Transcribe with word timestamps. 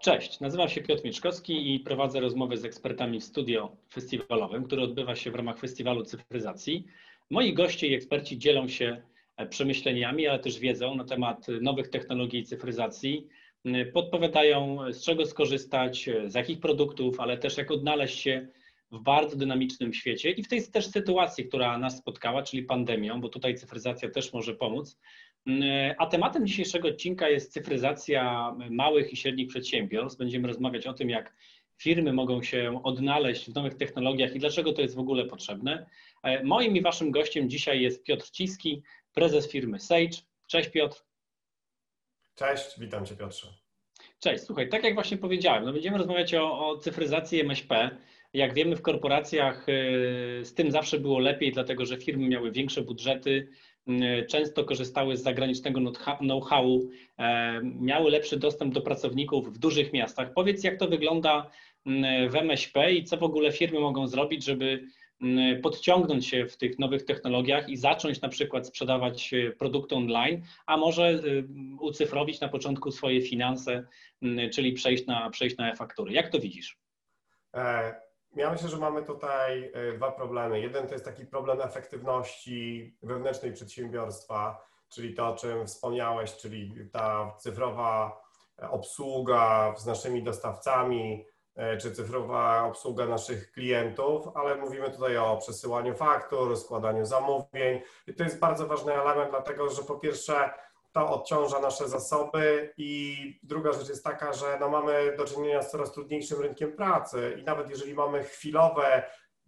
Cześć, 0.00 0.40
nazywam 0.40 0.68
się 0.68 0.80
Piotr 0.80 1.04
Mieczkowski 1.04 1.74
i 1.74 1.80
prowadzę 1.80 2.20
rozmowy 2.20 2.56
z 2.56 2.64
ekspertami 2.64 3.20
w 3.20 3.24
studio 3.24 3.76
festiwalowym, 3.92 4.64
które 4.64 4.82
odbywa 4.82 5.14
się 5.14 5.30
w 5.30 5.34
ramach 5.34 5.58
Festiwalu 5.58 6.04
Cyfryzacji. 6.04 6.84
Moi 7.30 7.54
goście 7.54 7.86
i 7.86 7.94
eksperci 7.94 8.38
dzielą 8.38 8.68
się 8.68 9.02
przemyśleniami, 9.50 10.26
ale 10.26 10.38
też 10.38 10.58
wiedzą 10.58 10.94
na 10.94 11.04
temat 11.04 11.46
nowych 11.60 11.88
technologii 11.88 12.40
i 12.40 12.44
cyfryzacji. 12.44 13.28
Podpowiadają, 13.92 14.78
z 14.92 15.04
czego 15.04 15.26
skorzystać, 15.26 16.10
z 16.26 16.34
jakich 16.34 16.60
produktów, 16.60 17.20
ale 17.20 17.38
też 17.38 17.56
jak 17.56 17.70
odnaleźć 17.70 18.18
się 18.18 18.48
w 18.92 19.00
bardzo 19.00 19.36
dynamicznym 19.36 19.92
świecie 19.92 20.30
i 20.30 20.42
w 20.42 20.48
tej 20.48 20.62
też 20.62 20.86
sytuacji, 20.86 21.44
która 21.44 21.78
nas 21.78 21.98
spotkała, 21.98 22.42
czyli 22.42 22.62
pandemią, 22.62 23.20
bo 23.20 23.28
tutaj 23.28 23.54
cyfryzacja 23.54 24.10
też 24.10 24.32
może 24.32 24.54
pomóc. 24.54 24.98
A 25.98 26.06
tematem 26.06 26.46
dzisiejszego 26.46 26.88
odcinka 26.88 27.28
jest 27.28 27.52
cyfryzacja 27.52 28.52
małych 28.70 29.12
i 29.12 29.16
średnich 29.16 29.48
przedsiębiorstw. 29.48 30.18
Będziemy 30.18 30.48
rozmawiać 30.48 30.86
o 30.86 30.92
tym, 30.92 31.10
jak 31.10 31.34
firmy 31.76 32.12
mogą 32.12 32.42
się 32.42 32.80
odnaleźć 32.82 33.50
w 33.50 33.54
nowych 33.54 33.74
technologiach 33.74 34.34
i 34.34 34.38
dlaczego 34.38 34.72
to 34.72 34.82
jest 34.82 34.94
w 34.94 34.98
ogóle 34.98 35.24
potrzebne. 35.24 35.86
Moim 36.44 36.76
i 36.76 36.82
waszym 36.82 37.10
gościem 37.10 37.50
dzisiaj 37.50 37.80
jest 37.80 38.04
Piotr 38.04 38.30
Ciski, 38.30 38.82
prezes 39.14 39.50
firmy 39.50 39.80
Sage. 39.80 40.18
Cześć 40.46 40.68
Piotr. 40.68 41.04
Cześć, 42.34 42.66
witam 42.78 43.06
cię 43.06 43.16
Piotrze. 43.16 43.48
Cześć, 44.20 44.44
słuchaj, 44.44 44.68
tak 44.68 44.84
jak 44.84 44.94
właśnie 44.94 45.16
powiedziałem, 45.16 45.64
no 45.64 45.72
będziemy 45.72 45.98
rozmawiać 45.98 46.34
o, 46.34 46.68
o 46.68 46.78
cyfryzacji 46.78 47.40
MŚP. 47.40 47.90
Jak 48.32 48.54
wiemy, 48.54 48.76
w 48.76 48.82
korporacjach 48.82 49.68
y, 49.68 49.72
z 50.44 50.54
tym 50.54 50.70
zawsze 50.70 50.98
było 50.98 51.18
lepiej, 51.18 51.52
dlatego 51.52 51.86
że 51.86 51.96
firmy 51.96 52.28
miały 52.28 52.52
większe 52.52 52.82
budżety, 52.82 53.48
często 54.28 54.64
korzystały 54.64 55.16
z 55.16 55.22
zagranicznego 55.22 55.80
know-howu, 56.18 56.90
e, 57.18 57.60
miały 57.62 58.10
lepszy 58.10 58.36
dostęp 58.36 58.74
do 58.74 58.80
pracowników 58.80 59.54
w 59.54 59.58
dużych 59.58 59.92
miastach. 59.92 60.32
Powiedz, 60.32 60.64
jak 60.64 60.78
to 60.78 60.88
wygląda 60.88 61.50
y, 61.86 61.90
w 62.28 62.36
MŚP 62.36 62.92
i 62.92 63.04
co 63.04 63.16
w 63.16 63.22
ogóle 63.22 63.52
firmy 63.52 63.80
mogą 63.80 64.06
zrobić, 64.06 64.44
żeby 64.44 64.84
podciągnąć 65.62 66.26
się 66.26 66.46
w 66.46 66.56
tych 66.56 66.78
nowych 66.78 67.04
technologiach 67.04 67.68
i 67.68 67.76
zacząć 67.76 68.20
na 68.20 68.28
przykład 68.28 68.66
sprzedawać 68.66 69.34
produkty 69.58 69.94
online, 69.94 70.42
a 70.66 70.76
może 70.76 71.22
ucyfrowić 71.80 72.40
na 72.40 72.48
początku 72.48 72.90
swoje 72.90 73.22
finanse, 73.22 73.86
czyli 74.52 74.72
przejść 74.72 75.06
na, 75.06 75.30
przejść 75.30 75.56
na 75.56 75.72
e-faktury. 75.72 76.12
Jak 76.12 76.28
to 76.28 76.38
widzisz? 76.38 76.78
E, 77.56 77.94
ja 78.36 78.50
myślę, 78.50 78.68
że 78.68 78.76
mamy 78.76 79.02
tutaj 79.02 79.72
e, 79.74 79.92
dwa 79.92 80.12
problemy. 80.12 80.60
Jeden 80.60 80.86
to 80.86 80.92
jest 80.92 81.04
taki 81.04 81.26
problem 81.26 81.60
efektywności 81.60 82.96
wewnętrznej 83.02 83.52
przedsiębiorstwa, 83.52 84.66
czyli 84.88 85.14
to, 85.14 85.28
o 85.28 85.36
czym 85.36 85.66
wspomniałeś, 85.66 86.36
czyli 86.36 86.88
ta 86.92 87.34
cyfrowa 87.38 88.22
obsługa 88.70 89.74
z 89.76 89.86
naszymi 89.86 90.22
dostawcami, 90.22 91.26
e, 91.56 91.76
czy 91.76 91.92
cyfrowa 91.92 92.64
obsługa 92.64 93.06
naszych 93.06 93.52
klientów, 93.52 94.28
ale 94.34 94.56
mówimy 94.56 94.90
tutaj 94.90 95.16
o 95.16 95.36
przesyłaniu 95.36 95.94
faktur, 95.94 96.56
składaniu 96.56 97.04
zamówień. 97.04 97.80
I 98.06 98.14
to 98.14 98.24
jest 98.24 98.38
bardzo 98.38 98.66
ważny 98.66 98.94
element, 98.94 99.30
dlatego 99.30 99.70
że 99.70 99.82
po 99.82 99.98
pierwsze 99.98 100.50
to 100.92 101.10
odciąża 101.10 101.60
nasze 101.60 101.88
zasoby 101.88 102.74
i 102.76 103.16
druga 103.42 103.72
rzecz 103.72 103.88
jest 103.88 104.04
taka, 104.04 104.32
że 104.32 104.56
no 104.60 104.68
mamy 104.68 105.14
do 105.16 105.24
czynienia 105.24 105.62
z 105.62 105.70
coraz 105.70 105.92
trudniejszym 105.92 106.40
rynkiem 106.40 106.72
pracy 106.72 107.36
i 107.40 107.42
nawet 107.42 107.70
jeżeli 107.70 107.94
mamy 107.94 108.24
chwilowe 108.24 109.02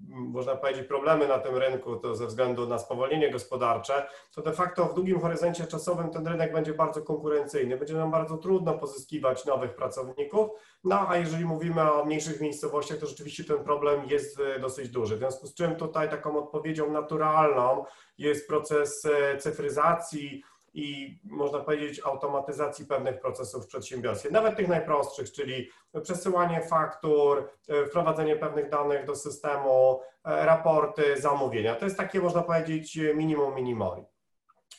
można 0.09 0.57
powiedzieć, 0.57 0.89
problemy 0.89 1.29
na 1.29 1.39
tym 1.39 1.57
rynku, 1.57 1.97
to 1.97 2.15
ze 2.15 2.27
względu 2.27 2.67
na 2.67 2.79
spowolnienie 2.79 3.31
gospodarcze, 3.31 4.07
to 4.35 4.43
de 4.43 4.53
facto 4.53 4.85
w 4.85 4.95
długim 4.95 5.21
horyzoncie 5.21 5.67
czasowym 5.67 6.11
ten 6.11 6.27
rynek 6.27 6.53
będzie 6.53 6.75
bardzo 6.75 7.03
konkurencyjny. 7.03 7.77
Będzie 7.77 7.95
nam 7.95 8.11
bardzo 8.11 8.37
trudno 8.37 8.79
pozyskiwać 8.79 9.45
nowych 9.45 9.75
pracowników. 9.75 10.51
No 10.85 11.09
a 11.09 11.17
jeżeli 11.17 11.45
mówimy 11.45 11.93
o 11.93 12.05
mniejszych 12.05 12.41
miejscowościach, 12.41 12.99
to 12.99 13.07
rzeczywiście 13.07 13.45
ten 13.45 13.65
problem 13.65 14.05
jest 14.05 14.41
e, 14.41 14.61
dosyć 14.61 14.89
duży. 14.89 15.17
W 15.17 15.19
związku 15.19 15.47
z 15.47 15.55
czym 15.55 15.77
tutaj 15.77 16.11
taką 16.11 16.39
odpowiedzią 16.39 16.93
naturalną 16.93 17.85
jest 18.19 18.49
proces 18.49 19.05
e, 19.05 19.37
cyfryzacji, 19.37 20.43
i 20.75 21.19
można 21.25 21.61
powiedzieć 21.61 22.01
automatyzacji 22.05 22.87
pewnych 22.87 23.21
procesów 23.21 23.65
w 23.65 23.69
przedsiębiorstwie, 23.69 24.31
nawet 24.31 24.57
tych 24.57 24.69
najprostszych, 24.69 25.33
czyli 25.33 25.71
przesyłanie 26.03 26.61
faktur, 26.61 27.49
e, 27.69 27.87
wprowadzenie 27.87 28.37
pewnych 28.37 28.71
danych 28.71 29.07
do 29.07 29.17
systemu, 29.17 30.01
e, 30.25 30.47
raporty, 30.47 31.21
zamówienia. 31.21 31.75
To 31.75 31.85
jest 31.85 31.97
takie, 31.97 32.21
można 32.21 32.43
powiedzieć, 32.43 32.99
minimum 33.15 33.55
minimori. 33.55 34.05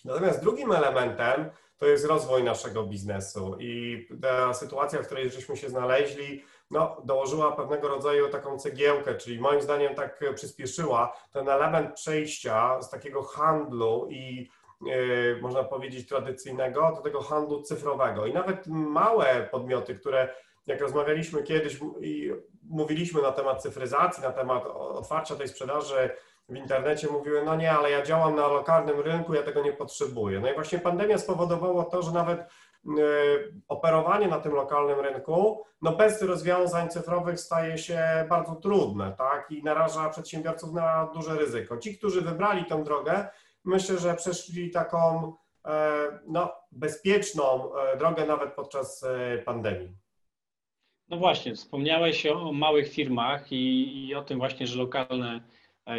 Natomiast 0.05 0.41
drugim 0.41 0.71
elementem 0.71 1.49
to 1.77 1.85
jest 1.85 2.05
rozwój 2.05 2.43
naszego 2.43 2.83
biznesu 2.83 3.57
i 3.59 4.07
ta 4.21 4.53
sytuacja, 4.53 5.01
w 5.01 5.05
której 5.05 5.29
żeśmy 5.29 5.57
się 5.57 5.69
znaleźli, 5.69 6.43
no, 6.71 7.01
dołożyła 7.05 7.51
pewnego 7.51 7.87
rodzaju 7.87 8.29
taką 8.29 8.59
cegiełkę, 8.59 9.15
czyli 9.15 9.39
moim 9.39 9.61
zdaniem 9.61 9.95
tak 9.95 10.23
przyspieszyła 10.35 11.17
ten 11.31 11.49
element 11.49 11.93
przejścia 11.95 12.81
z 12.81 12.89
takiego 12.89 13.23
handlu 13.23 14.07
i 14.09 14.49
można 15.41 15.63
powiedzieć, 15.63 16.07
tradycyjnego 16.07 16.93
do 16.95 17.01
tego 17.01 17.21
handlu 17.21 17.61
cyfrowego. 17.61 18.25
I 18.25 18.33
nawet 18.33 18.67
małe 18.67 19.47
podmioty, 19.51 19.95
które 19.95 20.29
jak 20.67 20.81
rozmawialiśmy 20.81 21.43
kiedyś 21.43 21.79
i 22.01 22.31
mówiliśmy 22.69 23.21
na 23.21 23.31
temat 23.31 23.61
cyfryzacji, 23.61 24.23
na 24.23 24.31
temat 24.31 24.65
otwarcia 24.75 25.35
tej 25.35 25.47
sprzedaży 25.47 26.09
w 26.49 26.55
internecie, 26.55 27.07
mówiły, 27.11 27.43
no 27.45 27.55
nie, 27.55 27.71
ale 27.71 27.91
ja 27.91 28.01
działam 28.01 28.35
na 28.35 28.47
lokalnym 28.47 28.99
rynku, 28.99 29.33
ja 29.33 29.43
tego 29.43 29.61
nie 29.61 29.73
potrzebuję. 29.73 30.39
No 30.39 30.51
i 30.51 30.53
właśnie 30.53 30.79
pandemia 30.79 31.17
spowodowała 31.17 31.85
to, 31.85 32.01
że 32.01 32.11
nawet 32.11 32.39
e, 32.39 32.45
operowanie 33.67 34.27
na 34.27 34.39
tym 34.39 34.53
lokalnym 34.53 34.99
rynku, 34.99 35.63
no 35.81 35.91
bez 35.91 36.21
rozwiązań 36.21 36.89
cyfrowych 36.89 37.39
staje 37.39 37.77
się 37.77 38.25
bardzo 38.29 38.55
trudne, 38.55 39.15
tak, 39.17 39.51
i 39.51 39.63
naraża 39.63 40.09
przedsiębiorców 40.09 40.73
na 40.73 41.09
duże 41.13 41.35
ryzyko. 41.37 41.77
Ci, 41.77 41.97
którzy 41.97 42.21
wybrali 42.21 42.65
tę 42.65 42.83
drogę, 42.83 43.27
myślę, 43.65 43.97
że 43.97 44.15
przeszli 44.15 44.71
taką 44.71 45.33
e, 45.65 46.07
no, 46.27 46.53
bezpieczną 46.71 47.75
e, 47.75 47.97
drogę 47.97 48.25
nawet 48.25 48.53
podczas 48.53 49.03
e, 49.03 49.37
pandemii. 49.37 49.89
No 51.09 51.17
właśnie, 51.17 51.55
wspomniałeś 51.55 52.25
o 52.25 52.51
małych 52.51 52.89
firmach 52.89 53.51
i, 53.51 54.07
i, 54.07 54.15
o 54.15 54.23
tym 54.23 54.37
właśnie, 54.37 54.67
że 54.67 54.77
lokalne 54.77 55.41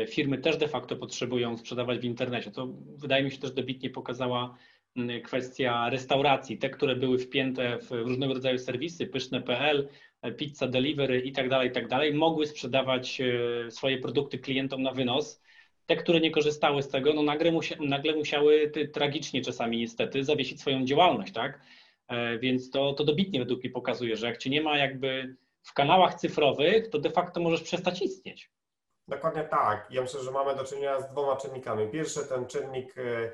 firmy 0.09 0.39
też 0.39 0.57
de 0.57 0.69
facto 0.69 0.97
potrzebują 0.97 1.57
sprzedawać 1.57 1.99
w 1.99 2.05
internecie. 2.05 2.51
To 2.51 2.69
wydaje 2.97 3.25
mi 3.25 3.31
się 3.31 3.39
też 3.39 3.53
dobitnie 3.53 3.91
pokazała 3.91 4.57
kwestia 5.25 5.91
restauracji. 5.91 6.59
Te, 6.59 6.71
które 6.71 6.97
były 6.97 7.19
wpięte 7.19 7.79
w 7.79 7.91
różnego 7.91 8.35
rodzaju 8.35 8.59
serwisy, 8.59 9.07
pyszne.pl, 9.07 9.89
pizza 10.37 10.69
delivery 10.69 11.21
i 11.21 11.33
tak 11.33 11.49
dalej, 11.49 11.69
i 11.69 11.73
tak 11.73 11.89
dalej, 11.89 12.15
mogły 12.15 12.47
sprzedawać 12.47 13.23
swoje 13.71 13.99
produkty 13.99 14.39
klientom 14.39 14.83
na 14.83 14.93
wynos 14.93 15.43
te, 15.87 15.97
które 15.97 16.21
nie 16.21 16.31
korzystały 16.31 16.83
z 16.83 16.89
tego, 16.89 17.13
no 17.13 17.23
nagle, 17.23 17.53
musia, 17.53 17.77
nagle 17.81 18.15
musiały 18.15 18.73
tragicznie 18.93 19.43
czasami 19.43 19.79
niestety 19.79 20.25
zawiesić 20.25 20.61
swoją 20.61 20.85
działalność, 20.85 21.33
tak? 21.33 21.61
E, 22.09 22.39
więc 22.39 22.71
to, 22.71 22.93
to 22.93 23.05
dobitnie 23.05 23.39
według 23.39 23.63
mnie 23.63 23.73
pokazuje, 23.73 24.17
że 24.17 24.27
jak 24.27 24.39
cię 24.39 24.51
nie 24.51 24.63
ma 24.63 24.79
jakby 24.79 25.37
w 25.63 25.75
kanałach 25.75 26.15
cyfrowych, 26.15 26.89
to 26.89 26.99
de 26.99 27.11
facto 27.11 27.41
możesz 27.41 27.63
przestać 27.63 28.03
istnieć. 28.03 28.51
Dokładnie 29.09 29.45
tak. 29.45 29.87
Ja 29.91 30.03
myślę, 30.03 30.23
że 30.23 30.31
mamy 30.31 30.57
do 30.57 30.65
czynienia 30.65 31.01
z 31.01 31.11
dwoma 31.11 31.37
czynnikami. 31.37 31.89
Pierwszy 31.89 32.27
ten 32.29 32.47
czynnik 32.47 32.95
e, 32.99 33.33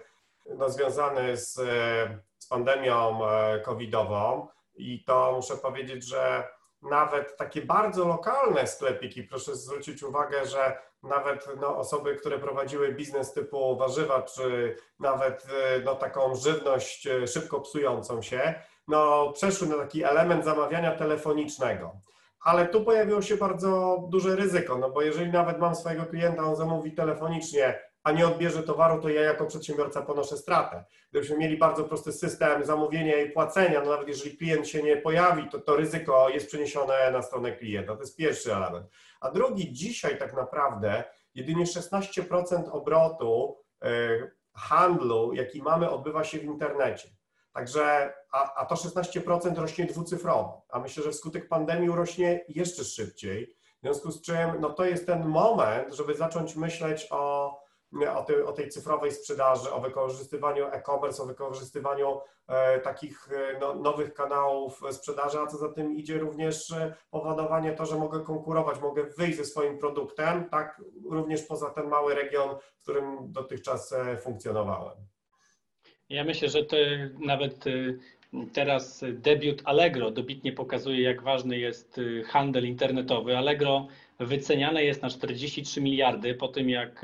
no, 0.56 0.70
związany 0.70 1.36
z, 1.36 1.58
e, 1.58 2.18
z 2.38 2.46
pandemią 2.46 3.20
covidową 3.64 4.48
i 4.74 5.04
to 5.04 5.32
muszę 5.36 5.56
powiedzieć, 5.56 6.08
że 6.08 6.48
nawet 6.82 7.36
takie 7.36 7.62
bardzo 7.62 8.08
lokalne 8.08 8.66
sklepiki, 8.66 9.22
proszę 9.22 9.56
zwrócić 9.56 10.02
uwagę, 10.02 10.46
że 10.46 10.78
nawet 11.02 11.46
no, 11.60 11.76
osoby, 11.76 12.16
które 12.16 12.38
prowadziły 12.38 12.94
biznes 12.94 13.32
typu 13.32 13.76
warzywa, 13.76 14.22
czy 14.22 14.76
nawet 15.00 15.44
e, 15.44 15.80
no, 15.84 15.94
taką 15.94 16.34
żywność 16.34 17.06
e, 17.06 17.26
szybko 17.26 17.60
psującą 17.60 18.22
się, 18.22 18.54
no, 18.88 19.32
przeszły 19.32 19.68
na 19.68 19.76
taki 19.76 20.04
element 20.04 20.44
zamawiania 20.44 20.96
telefonicznego. 20.96 21.92
Ale 22.40 22.66
tu 22.66 22.84
pojawiło 22.84 23.22
się 23.22 23.36
bardzo 23.36 24.02
duże 24.08 24.36
ryzyko, 24.36 24.78
no 24.78 24.90
bo 24.90 25.02
jeżeli 25.02 25.32
nawet 25.32 25.58
mam 25.58 25.74
swojego 25.74 26.06
klienta, 26.06 26.42
on 26.42 26.56
zamówi 26.56 26.92
telefonicznie 26.92 27.78
a 28.02 28.12
nie 28.12 28.26
odbierze 28.26 28.62
towaru, 28.62 29.02
to 29.02 29.08
ja 29.08 29.22
jako 29.22 29.46
przedsiębiorca 29.46 30.02
ponoszę 30.02 30.36
stratę. 30.36 30.84
Gdybyśmy 31.10 31.36
mieli 31.36 31.56
bardzo 31.56 31.84
prosty 31.84 32.12
system 32.12 32.64
zamówienia 32.64 33.20
i 33.20 33.30
płacenia, 33.30 33.80
no 33.84 33.90
nawet 33.90 34.08
jeżeli 34.08 34.36
klient 34.36 34.68
się 34.68 34.82
nie 34.82 34.96
pojawi, 34.96 35.48
to 35.48 35.60
to 35.60 35.76
ryzyko 35.76 36.28
jest 36.28 36.46
przeniesione 36.46 37.10
na 37.10 37.22
stronę 37.22 37.52
klienta. 37.52 37.94
To 37.94 38.00
jest 38.00 38.16
pierwszy 38.16 38.54
element. 38.56 38.86
A 39.22 39.30
drugi, 39.30 39.72
dzisiaj 39.72 40.18
tak 40.18 40.34
naprawdę 40.34 41.04
jedynie 41.34 41.64
16% 41.64 42.70
obrotu 42.70 43.56
e, 43.84 43.88
handlu, 44.54 45.32
jaki 45.32 45.62
mamy, 45.62 45.90
odbywa 45.90 46.24
się 46.24 46.38
w 46.38 46.44
internecie. 46.44 47.08
Także, 47.52 48.14
a, 48.32 48.54
a 48.54 48.66
to 48.66 48.74
16% 48.74 49.56
rośnie 49.56 49.86
dwucyfrowo, 49.86 50.66
a 50.68 50.78
myślę, 50.80 51.02
że 51.02 51.10
wskutek 51.10 51.48
pandemii 51.48 51.90
rośnie 51.90 52.44
jeszcze 52.48 52.84
szybciej. 52.84 53.56
W 53.78 53.80
związku 53.84 54.10
z 54.10 54.22
czym 54.22 54.60
no 54.60 54.70
to 54.70 54.84
jest 54.84 55.06
ten 55.06 55.24
moment, 55.24 55.94
żeby 55.94 56.14
zacząć 56.14 56.56
myśleć 56.56 57.08
o 57.10 57.61
o, 58.14 58.22
tej, 58.22 58.42
o 58.42 58.52
tej 58.52 58.68
cyfrowej 58.68 59.12
sprzedaży, 59.12 59.72
o 59.72 59.80
wykorzystywaniu 59.80 60.66
e-commerce, 60.66 61.22
o 61.22 61.26
wykorzystywaniu 61.26 62.20
e, 62.48 62.80
takich 62.80 63.28
e, 63.32 63.58
no, 63.60 63.74
nowych 63.74 64.14
kanałów 64.14 64.80
sprzedaży, 64.90 65.38
a 65.38 65.46
co 65.46 65.56
za 65.56 65.68
tym 65.68 65.96
idzie 65.96 66.18
również 66.18 66.70
e, 66.70 66.94
powodowanie 67.10 67.72
to, 67.72 67.86
że 67.86 67.96
mogę 67.96 68.20
konkurować, 68.20 68.80
mogę 68.80 69.04
wyjść 69.18 69.36
ze 69.36 69.44
swoim 69.44 69.78
produktem, 69.78 70.48
tak 70.50 70.82
również 71.10 71.42
poza 71.42 71.70
ten 71.70 71.88
mały 71.88 72.14
region, 72.14 72.56
w 72.78 72.82
którym 72.82 73.32
dotychczas 73.32 73.94
funkcjonowałem. 74.20 74.96
Ja 76.08 76.24
myślę, 76.24 76.48
że 76.48 76.64
to 76.64 76.76
nawet 77.20 77.64
teraz 78.52 79.04
debiut 79.12 79.62
Allegro 79.64 80.10
dobitnie 80.10 80.52
pokazuje, 80.52 81.02
jak 81.02 81.22
ważny 81.22 81.58
jest 81.58 82.00
handel 82.26 82.66
internetowy. 82.66 83.36
Allegro 83.36 83.86
wyceniane 84.20 84.84
jest 84.84 85.02
na 85.02 85.10
43 85.10 85.80
miliardy 85.80 86.34
po 86.34 86.48
tym, 86.48 86.70
jak 86.70 87.02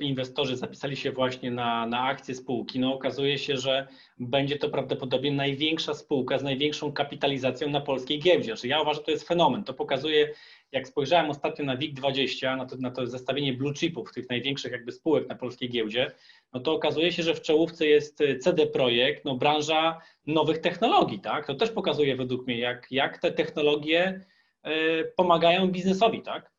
inwestorzy 0.00 0.56
zapisali 0.56 0.96
się 0.96 1.12
właśnie 1.12 1.50
na, 1.50 1.86
na 1.86 2.02
akcje 2.02 2.34
spółki, 2.34 2.78
no 2.78 2.94
okazuje 2.94 3.38
się, 3.38 3.56
że 3.56 3.86
będzie 4.18 4.58
to 4.58 4.68
prawdopodobnie 4.68 5.32
największa 5.32 5.94
spółka 5.94 6.38
z 6.38 6.42
największą 6.42 6.92
kapitalizacją 6.92 7.70
na 7.70 7.80
polskiej 7.80 8.20
giełdzie. 8.20 8.44
Znaczy 8.44 8.68
ja 8.68 8.80
uważam, 8.80 9.00
że 9.00 9.04
to 9.04 9.10
jest 9.10 9.28
fenomen. 9.28 9.64
To 9.64 9.74
pokazuje, 9.74 10.34
jak 10.72 10.88
spojrzałem 10.88 11.30
ostatnio 11.30 11.64
na 11.64 11.76
WIG20, 11.76 12.56
na 12.56 12.66
to, 12.66 12.76
na 12.76 12.90
to 12.90 13.06
zestawienie 13.06 13.52
blue 13.52 13.74
chipów, 13.74 14.12
tych 14.12 14.28
największych 14.28 14.72
jakby 14.72 14.92
spółek 14.92 15.28
na 15.28 15.34
polskiej 15.34 15.68
giełdzie, 15.68 16.10
no 16.52 16.60
to 16.60 16.74
okazuje 16.74 17.12
się, 17.12 17.22
że 17.22 17.34
w 17.34 17.42
czołówce 17.42 17.86
jest 17.86 18.22
CD 18.40 18.66
Projekt, 18.66 19.24
no 19.24 19.34
branża 19.34 20.00
nowych 20.26 20.58
technologii, 20.58 21.18
tak? 21.18 21.46
To 21.46 21.54
też 21.54 21.70
pokazuje 21.70 22.16
według 22.16 22.46
mnie, 22.46 22.58
jak, 22.58 22.86
jak 22.90 23.18
te 23.18 23.32
technologie 23.32 24.20
e, 24.62 25.04
pomagają 25.04 25.68
biznesowi, 25.68 26.22
tak? 26.22 26.55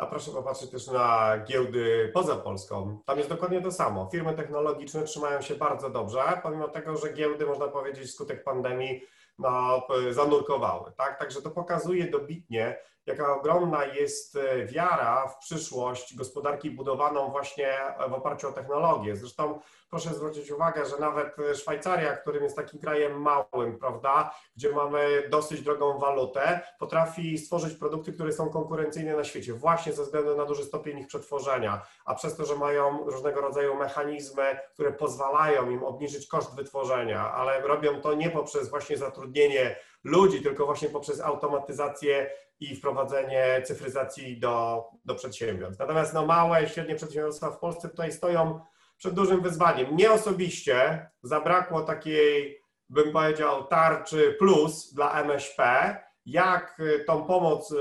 A 0.00 0.06
proszę 0.06 0.30
popatrzeć 0.30 0.70
też 0.70 0.86
na 0.86 1.38
giełdy 1.44 2.10
poza 2.14 2.36
Polską. 2.36 2.98
Tam 3.06 3.18
jest 3.18 3.30
dokładnie 3.30 3.62
to 3.62 3.72
samo. 3.72 4.08
Firmy 4.12 4.34
technologiczne 4.34 5.02
trzymają 5.02 5.40
się 5.40 5.54
bardzo 5.54 5.90
dobrze, 5.90 6.40
pomimo 6.42 6.68
tego, 6.68 6.96
że 6.96 7.12
giełdy, 7.12 7.46
można 7.46 7.68
powiedzieć, 7.68 8.10
skutek 8.10 8.44
pandemii 8.44 9.02
no, 9.38 9.82
zanurkowały. 10.10 10.92
Tak? 10.96 11.18
Także 11.18 11.42
to 11.42 11.50
pokazuje 11.50 12.10
dobitnie, 12.10 12.76
jaka 13.06 13.34
ogromna 13.36 13.84
jest 13.84 14.36
e, 14.36 14.66
wiara 14.66 15.28
w 15.28 15.38
przyszłość 15.38 16.16
gospodarki 16.16 16.70
budowaną 16.70 17.30
właśnie 17.30 17.74
w 18.08 18.12
oparciu 18.12 18.48
o 18.48 18.52
technologię. 18.52 19.16
Zresztą 19.16 19.60
proszę 19.90 20.14
zwrócić 20.14 20.50
uwagę, 20.50 20.86
że 20.86 20.96
nawet 20.98 21.36
Szwajcaria, 21.54 22.16
którym 22.16 22.44
jest 22.44 22.56
takim 22.56 22.80
krajem 22.80 23.22
małym, 23.22 23.78
prawda, 23.78 24.34
gdzie 24.56 24.72
mamy 24.72 25.28
dosyć 25.30 25.62
drogą 25.62 25.98
walutę, 25.98 26.60
potrafi 26.78 27.38
stworzyć 27.38 27.74
produkty, 27.74 28.12
które 28.12 28.32
są 28.32 28.50
konkurencyjne 28.50 29.16
na 29.16 29.24
świecie, 29.24 29.52
właśnie 29.52 29.92
ze 29.92 30.02
względu 30.02 30.36
na 30.36 30.44
duży 30.44 30.64
stopień 30.64 30.98
ich 30.98 31.06
przetworzenia, 31.06 31.86
a 32.04 32.14
przez 32.14 32.36
to, 32.36 32.46
że 32.46 32.56
mają 32.56 33.04
różnego 33.04 33.40
rodzaju 33.40 33.76
mechanizmy, 33.76 34.58
które 34.74 34.92
pozwalają 34.92 35.70
im 35.70 35.84
obniżyć 35.84 36.26
koszt 36.26 36.56
wytworzenia, 36.56 37.32
ale 37.32 37.60
robią 37.60 38.00
to 38.00 38.14
nie 38.14 38.30
poprzez 38.30 38.70
właśnie 38.70 38.96
zatrudnienie 38.96 39.76
ludzi, 40.04 40.42
tylko 40.42 40.66
właśnie 40.66 40.88
poprzez 40.88 41.20
automatyzację 41.20 42.30
i 42.60 42.76
wprowadzenie 42.76 43.62
cyfryzacji 43.64 44.40
do, 44.40 44.84
do 45.04 45.14
przedsiębiorstw. 45.14 45.80
Natomiast 45.80 46.14
no, 46.14 46.26
małe 46.26 46.64
i 46.64 46.68
średnie 46.68 46.94
przedsiębiorstwa 46.94 47.50
w 47.50 47.58
Polsce 47.58 47.88
tutaj 47.88 48.12
stoją 48.12 48.60
przed 48.96 49.14
dużym 49.14 49.40
wyzwaniem. 49.40 49.92
Mnie 49.92 50.12
osobiście 50.12 51.08
zabrakło 51.22 51.82
takiej, 51.82 52.62
bym 52.88 53.12
powiedział, 53.12 53.64
tarczy 53.64 54.36
plus 54.38 54.94
dla 54.94 55.20
MŚP, 55.20 55.96
jak 56.26 56.82
tą 57.06 57.24
pomoc 57.24 57.72
y, 57.72 57.76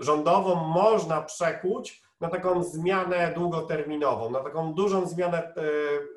rządową 0.00 0.54
można 0.54 1.22
przekuć 1.22 2.02
na 2.20 2.28
taką 2.28 2.62
zmianę 2.62 3.32
długoterminową, 3.34 4.30
na 4.30 4.40
taką 4.40 4.74
dużą 4.74 5.06
zmianę 5.06 5.52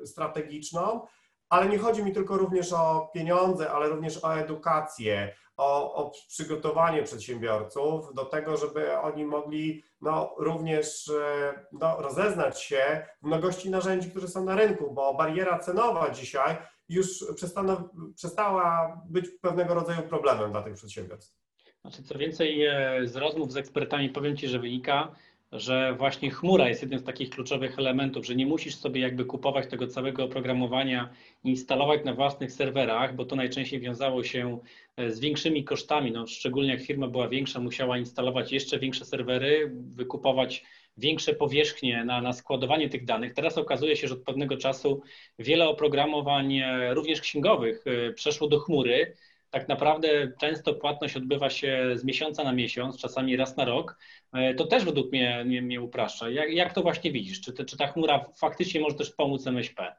y, 0.02 0.06
strategiczną, 0.06 1.06
ale 1.52 1.68
nie 1.68 1.78
chodzi 1.78 2.04
mi 2.04 2.12
tylko 2.12 2.38
również 2.38 2.72
o 2.72 3.10
pieniądze, 3.14 3.70
ale 3.70 3.88
również 3.88 4.24
o 4.24 4.34
edukację, 4.34 5.34
o, 5.56 5.94
o 5.94 6.10
przygotowanie 6.28 7.02
przedsiębiorców 7.02 8.14
do 8.14 8.24
tego, 8.24 8.56
żeby 8.56 8.98
oni 8.98 9.24
mogli 9.24 9.82
no, 10.00 10.34
również 10.38 11.08
e, 11.08 11.66
no, 11.72 11.96
rozeznać 12.02 12.62
się 12.62 13.06
w 13.22 13.26
mnogości 13.26 13.70
narzędzi, 13.70 14.10
które 14.10 14.28
są 14.28 14.44
na 14.44 14.56
rynku, 14.56 14.94
bo 14.94 15.14
bariera 15.14 15.58
cenowa 15.58 16.10
dzisiaj 16.10 16.56
już 16.88 17.24
przestano, 17.36 17.88
przestała 18.16 19.00
być 19.08 19.28
pewnego 19.40 19.74
rodzaju 19.74 20.02
problemem 20.02 20.52
dla 20.52 20.62
tych 20.62 20.74
przedsiębiorstw. 20.74 21.42
Znaczy, 21.80 22.02
co 22.02 22.18
więcej, 22.18 22.66
e, 22.66 23.00
z 23.04 23.16
rozmów 23.16 23.52
z 23.52 23.56
ekspertami 23.56 24.10
powiem 24.10 24.36
Ci, 24.36 24.48
że 24.48 24.58
wynika, 24.58 25.12
że 25.52 25.94
właśnie 25.98 26.30
chmura 26.30 26.68
jest 26.68 26.82
jednym 26.82 27.00
z 27.00 27.04
takich 27.04 27.30
kluczowych 27.30 27.78
elementów, 27.78 28.26
że 28.26 28.34
nie 28.34 28.46
musisz 28.46 28.74
sobie 28.74 29.00
jakby 29.00 29.24
kupować 29.24 29.66
tego 29.66 29.86
całego 29.86 30.24
oprogramowania, 30.24 31.08
instalować 31.44 32.04
na 32.04 32.14
własnych 32.14 32.52
serwerach, 32.52 33.16
bo 33.16 33.24
to 33.24 33.36
najczęściej 33.36 33.80
wiązało 33.80 34.24
się 34.24 34.58
e, 34.96 35.10
z 35.10 35.20
większymi 35.20 35.64
kosztami. 35.64 36.12
No, 36.12 36.26
szczególnie 36.26 36.70
jak 36.70 36.82
firma 36.82 37.08
była 37.08 37.28
większa, 37.28 37.60
musiała 37.60 37.98
instalować 37.98 38.52
jeszcze 38.52 38.78
większe 38.78 39.04
serwery, 39.04 39.72
wykupować 39.74 40.64
większe 40.96 41.34
powierzchnie 41.34 42.04
na, 42.04 42.20
na 42.20 42.32
składowanie 42.32 42.88
tych 42.88 43.04
danych. 43.04 43.34
Teraz 43.34 43.58
okazuje 43.58 43.96
się, 43.96 44.08
że 44.08 44.14
od 44.14 44.22
pewnego 44.22 44.56
czasu 44.56 45.02
wiele 45.38 45.68
oprogramowań, 45.68 46.58
e, 46.58 46.94
również 46.94 47.20
księgowych, 47.20 47.84
e, 47.86 48.12
przeszło 48.12 48.48
do 48.48 48.58
chmury 48.58 49.16
tak 49.52 49.68
naprawdę 49.68 50.32
często 50.40 50.74
płatność 50.74 51.16
odbywa 51.16 51.50
się 51.50 51.92
z 51.94 52.04
miesiąca 52.04 52.44
na 52.44 52.52
miesiąc, 52.52 52.98
czasami 52.98 53.36
raz 53.36 53.56
na 53.56 53.64
rok, 53.64 53.98
e, 54.32 54.54
to 54.54 54.66
też 54.66 54.84
według 54.84 55.12
mnie, 55.12 55.44
mnie, 55.44 55.62
mnie 55.62 55.80
upraszcza. 55.80 56.30
Jak, 56.30 56.52
jak 56.52 56.74
to 56.74 56.82
właśnie 56.82 57.12
widzisz? 57.12 57.40
Czy, 57.40 57.52
te, 57.52 57.64
czy 57.64 57.76
ta 57.76 57.86
chmura 57.86 58.24
faktycznie 58.40 58.80
może 58.80 58.96
też 58.96 59.10
pomóc 59.10 59.46
MŚP? 59.46 59.94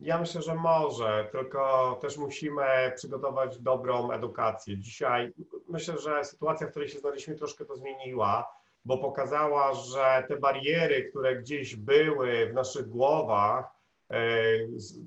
Ja 0.00 0.18
myślę, 0.18 0.42
że 0.42 0.54
może, 0.54 1.28
tylko 1.32 1.98
też 2.02 2.16
musimy 2.16 2.92
przygotować 2.96 3.58
dobrą 3.58 4.10
edukację. 4.10 4.78
Dzisiaj 4.78 5.32
myślę, 5.68 5.98
że 5.98 6.24
sytuacja, 6.24 6.66
w 6.66 6.70
której 6.70 6.88
się 6.88 6.98
znaleźliśmy, 6.98 7.34
troszkę 7.34 7.64
to 7.64 7.76
zmieniła, 7.76 8.48
bo 8.84 8.98
pokazała, 8.98 9.74
że 9.74 10.24
te 10.28 10.36
bariery, 10.36 11.10
które 11.10 11.36
gdzieś 11.36 11.76
były 11.76 12.46
w 12.46 12.54
naszych 12.54 12.88
głowach, 12.88 13.73
E, 14.14 14.20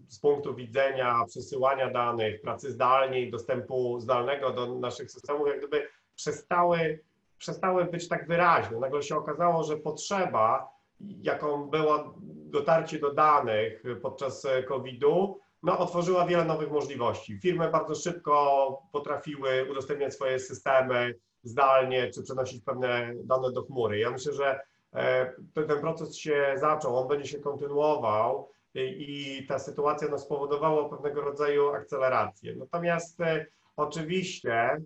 z, 0.08 0.20
punktu 0.20 0.56
widzenia 0.56 1.26
przesyłania 1.28 1.92
danych, 1.92 2.42
pracy 2.42 2.72
zdalnej, 2.72 3.32
dostępu 3.32 4.00
zdalnego 4.00 4.52
do 4.52 4.76
naszych 4.76 5.12
systemów, 5.12 5.48
jak 5.48 5.58
gdyby 5.58 5.88
przestały, 6.16 7.00
przestały 7.38 7.86
być 7.86 8.08
tak 8.08 8.28
wyraźne. 8.28 8.80
Nagle 8.80 9.04
się 9.04 9.16
okazało, 9.16 9.64
że 9.64 9.78
potrzeba, 9.78 10.70
jaką 11.00 11.70
było 11.70 12.14
dotarcie 12.26 13.00
do 13.00 13.14
danych 13.14 13.84
podczas 14.02 14.48
COVID-u, 14.68 15.40
no, 15.64 15.80
otworzyła 15.80 16.26
wiele 16.26 16.46
nowych 16.46 16.72
możliwości. 16.72 17.40
Firmy 17.40 17.70
bardzo 17.72 17.96
szybko 17.96 18.82
potrafiły 18.92 19.72
udostępniać 19.72 20.14
swoje 20.14 20.40
systemy 20.40 21.16
zdalnie, 21.44 22.12
czy 22.12 22.24
przenosić 22.24 22.64
pewne 22.64 23.14
dane 23.24 23.52
do 23.52 23.64
chmury. 23.64 24.00
Ja 24.00 24.12
myślę, 24.12 24.34
że 24.34 24.60
e, 24.94 25.34
ten 25.54 25.80
proces 25.82 26.18
się 26.18 26.54
zaczął, 26.58 26.98
on 26.98 27.08
będzie 27.08 27.28
się 27.28 27.40
kontynuował 27.40 28.50
i 28.86 29.46
ta 29.48 29.60
sytuacja 29.60 30.08
no, 30.08 30.18
spowodowała 30.18 30.90
pewnego 30.90 31.22
rodzaju 31.22 31.70
akcelerację. 31.70 32.56
Natomiast 32.56 33.22
e, 33.22 33.46
oczywiście 33.76 34.82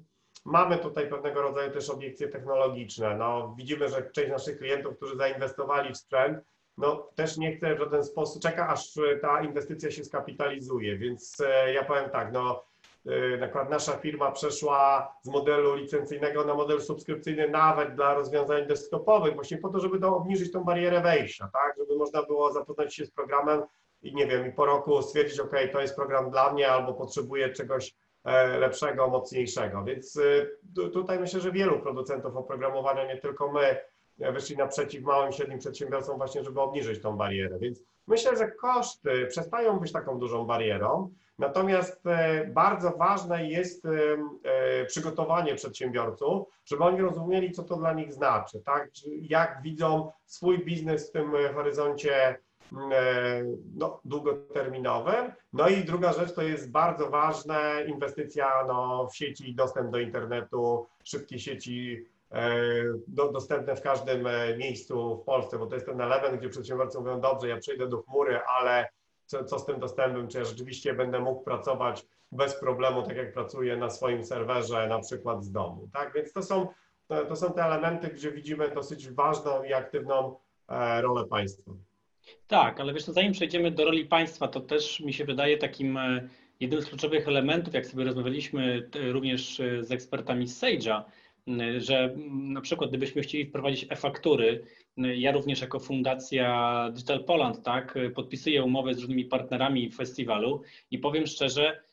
mamy 0.46 0.78
tutaj 0.78 1.10
pewnego 1.10 1.42
rodzaju 1.42 1.72
też 1.72 1.90
obiekcje 1.90 2.28
technologiczne. 2.28 3.18
No, 3.18 3.56
widzimy, 3.58 3.90
że 3.90 4.12
część 4.12 4.30
naszych 4.30 4.58
klientów, 4.58 4.98
którzy 4.98 5.18
zainwestowali 5.18 5.94
w 5.94 5.98
sprzęt, 5.98 6.40
no, 6.78 7.08
też 7.16 7.38
nie 7.38 7.56
chce 7.56 7.76
w 7.76 7.80
żaden 7.80 8.04
sposób, 8.04 8.42
czeka 8.42 8.68
aż 8.68 9.00
ta 9.22 9.42
inwestycja 9.42 9.92
się 9.92 10.04
skapitalizuje, 10.04 10.98
więc 10.98 11.42
e, 11.42 11.74
ja 11.74 11.84
powiem 11.86 12.10
tak, 12.10 12.34
no 12.34 12.64
e, 13.06 13.38
przykład 13.38 13.70
nasza 13.70 13.98
firma 13.98 14.32
przeszła 14.32 15.14
z 15.22 15.28
modelu 15.28 15.76
licencyjnego 15.76 16.46
na 16.46 16.54
model 16.54 16.82
subskrypcyjny 16.82 17.50
nawet 17.50 17.96
dla 17.96 18.14
rozwiązań 18.14 18.68
desktopowych, 18.68 19.36
właśnie 19.36 19.58
po 19.58 19.70
to, 19.70 19.80
żeby 19.80 20.00
do, 20.00 20.16
obniżyć 20.16 20.52
tą 20.52 20.64
barierę 20.64 21.02
wejścia, 21.02 21.50
tak, 21.54 21.76
żeby 21.78 21.96
można 21.96 22.24
było 22.24 22.54
zapoznać 22.54 22.96
się 22.96 23.06
z 23.06 23.12
programem 23.12 23.62
i 24.02 24.16
nie 24.16 24.28
wiem, 24.28 24.48
i 24.48 24.52
po 24.52 24.66
roku 24.66 25.02
stwierdzić, 25.02 25.40
ok, 25.40 25.52
to 25.72 25.82
jest 25.82 25.96
program 25.96 26.32
dla 26.32 26.54
mnie, 26.54 26.72
albo 26.72 26.94
potrzebuję 26.94 27.50
czegoś 27.50 27.96
e, 28.24 28.58
lepszego, 28.58 29.08
mocniejszego. 29.08 29.84
Więc 29.84 30.18
e, 30.18 30.90
tutaj 30.90 31.20
myślę, 31.20 31.40
że 31.40 31.52
wielu 31.52 31.80
producentów 31.80 32.36
oprogramowania, 32.36 33.08
nie 33.08 33.18
tylko 33.18 33.52
my, 33.52 33.78
e, 34.20 34.32
wyszli 34.32 34.58
naprzeciw 34.58 35.04
małym 35.04 35.30
i 35.30 35.34
średnim 35.34 35.60
przedsiębiorcom 35.60 36.18
właśnie, 36.18 36.44
żeby 36.44 36.62
obniżyć 36.62 37.02
tą 37.02 37.18
barierę. 37.18 37.60
Więc 37.60 37.84
myślę, 38.08 38.38
że 38.38 38.52
koszty 38.52 39.26
przestają 39.28 39.80
być 39.80 39.92
taką 39.92 40.20
dużą 40.20 40.46
barierą, 40.46 41.14
natomiast 41.40 42.04
bardzo 42.48 42.92
ważne 42.92 43.50
jest 43.50 43.88
przygotowanie 44.88 45.56
przedsiębiorców, 45.56 46.48
żeby 46.66 46.84
oni 46.84 47.02
rozumieli, 47.02 47.52
co 47.52 47.64
to 47.64 47.76
dla 47.76 47.94
nich 47.94 48.14
znaczy, 48.14 48.62
tak? 48.66 48.90
jak 49.22 49.62
widzą 49.64 50.12
swój 50.26 50.66
biznes 50.66 51.10
w 51.10 51.12
tym 51.12 51.32
horyzoncie 51.54 52.38
no, 53.76 54.00
długoterminowym. 54.06 55.32
No 55.54 55.70
i 55.70 55.84
druga 55.84 56.14
rzecz 56.14 56.34
to 56.34 56.42
jest 56.42 56.72
bardzo 56.72 57.10
ważna 57.10 57.82
inwestycja 57.82 58.52
no, 58.68 59.08
w 59.08 59.16
sieci, 59.16 59.56
dostęp 59.56 59.92
do 59.92 60.00
internetu, 60.00 60.88
szybkie 61.04 61.40
sieci 61.40 62.06
do, 63.08 63.32
dostępne 63.32 63.76
w 63.76 63.82
każdym 63.82 64.28
miejscu 64.58 65.18
w 65.18 65.26
Polsce, 65.26 65.60
bo 65.60 65.68
to 65.68 65.76
jest 65.76 65.86
ten 65.86 66.02
element, 66.02 66.40
gdzie 66.40 66.50
przedsiębiorcy 66.50 67.00
mówią, 67.00 67.22
dobrze, 67.22 67.48
ja 67.48 67.58
przejdę 67.58 67.88
do 67.88 68.02
chmury, 68.02 68.40
ale 68.60 68.88
co, 69.26 69.44
co 69.44 69.60
z 69.60 69.66
tym 69.66 69.80
dostępem, 69.80 70.28
czy 70.28 70.38
ja 70.38 70.44
rzeczywiście 70.44 70.94
będę 70.94 71.20
mógł 71.20 71.44
pracować 71.44 72.06
bez 72.32 72.60
problemu, 72.60 73.04
tak 73.04 73.18
jak 73.18 73.34
pracuję 73.34 73.78
na 73.78 73.90
swoim 73.90 74.26
serwerze, 74.26 74.88
na 74.88 75.00
przykład 75.00 75.44
z 75.44 75.52
domu. 75.52 75.90
Tak? 75.94 76.14
Więc 76.14 76.34
to 76.34 76.44
są, 76.44 76.68
to 77.08 77.36
są 77.36 77.54
te 77.54 77.64
elementy, 77.64 78.08
gdzie 78.08 78.32
widzimy 78.32 78.72
dosyć 78.72 79.10
ważną 79.10 79.64
i 79.64 79.74
aktywną 79.74 80.36
e, 80.70 81.02
rolę 81.02 81.26
państwa. 81.26 81.72
Tak, 82.48 82.80
ale 82.80 82.94
wiesz, 82.94 83.04
zanim 83.04 83.32
przejdziemy 83.32 83.72
do 83.72 83.86
roli 83.86 84.06
państwa, 84.06 84.48
to 84.48 84.60
też 84.60 85.00
mi 85.00 85.14
się 85.14 85.26
wydaje 85.26 85.58
takim 85.58 85.98
e, 85.98 86.30
jednym 86.60 86.82
z 86.82 86.86
kluczowych 86.86 87.28
elementów, 87.28 87.74
jak 87.74 87.86
sobie 87.86 88.04
rozmawialiśmy 88.04 88.90
również 89.12 89.60
e, 89.60 89.84
z 89.84 89.92
ekspertami 89.92 90.48
z 90.48 90.62
Sage'a, 90.62 91.04
że 91.78 92.16
na 92.32 92.62
przykład 92.62 92.90
gdybyśmy 92.90 93.22
chcieli 93.22 93.46
wprowadzić 93.46 93.86
e-faktury, 93.90 94.64
ja 94.98 95.32
również 95.32 95.62
jako 95.62 95.80
fundacja 95.80 96.90
Digital 96.94 97.24
Poland, 97.24 97.64
tak, 97.64 97.98
podpisuję 98.16 98.64
umowy 98.64 98.94
z 98.94 99.00
różnymi 99.00 99.26
partnerami 99.26 99.92
festiwalu 99.92 100.62
i 100.92 101.00
powiem 101.00 101.28
szczerze, 101.28 101.84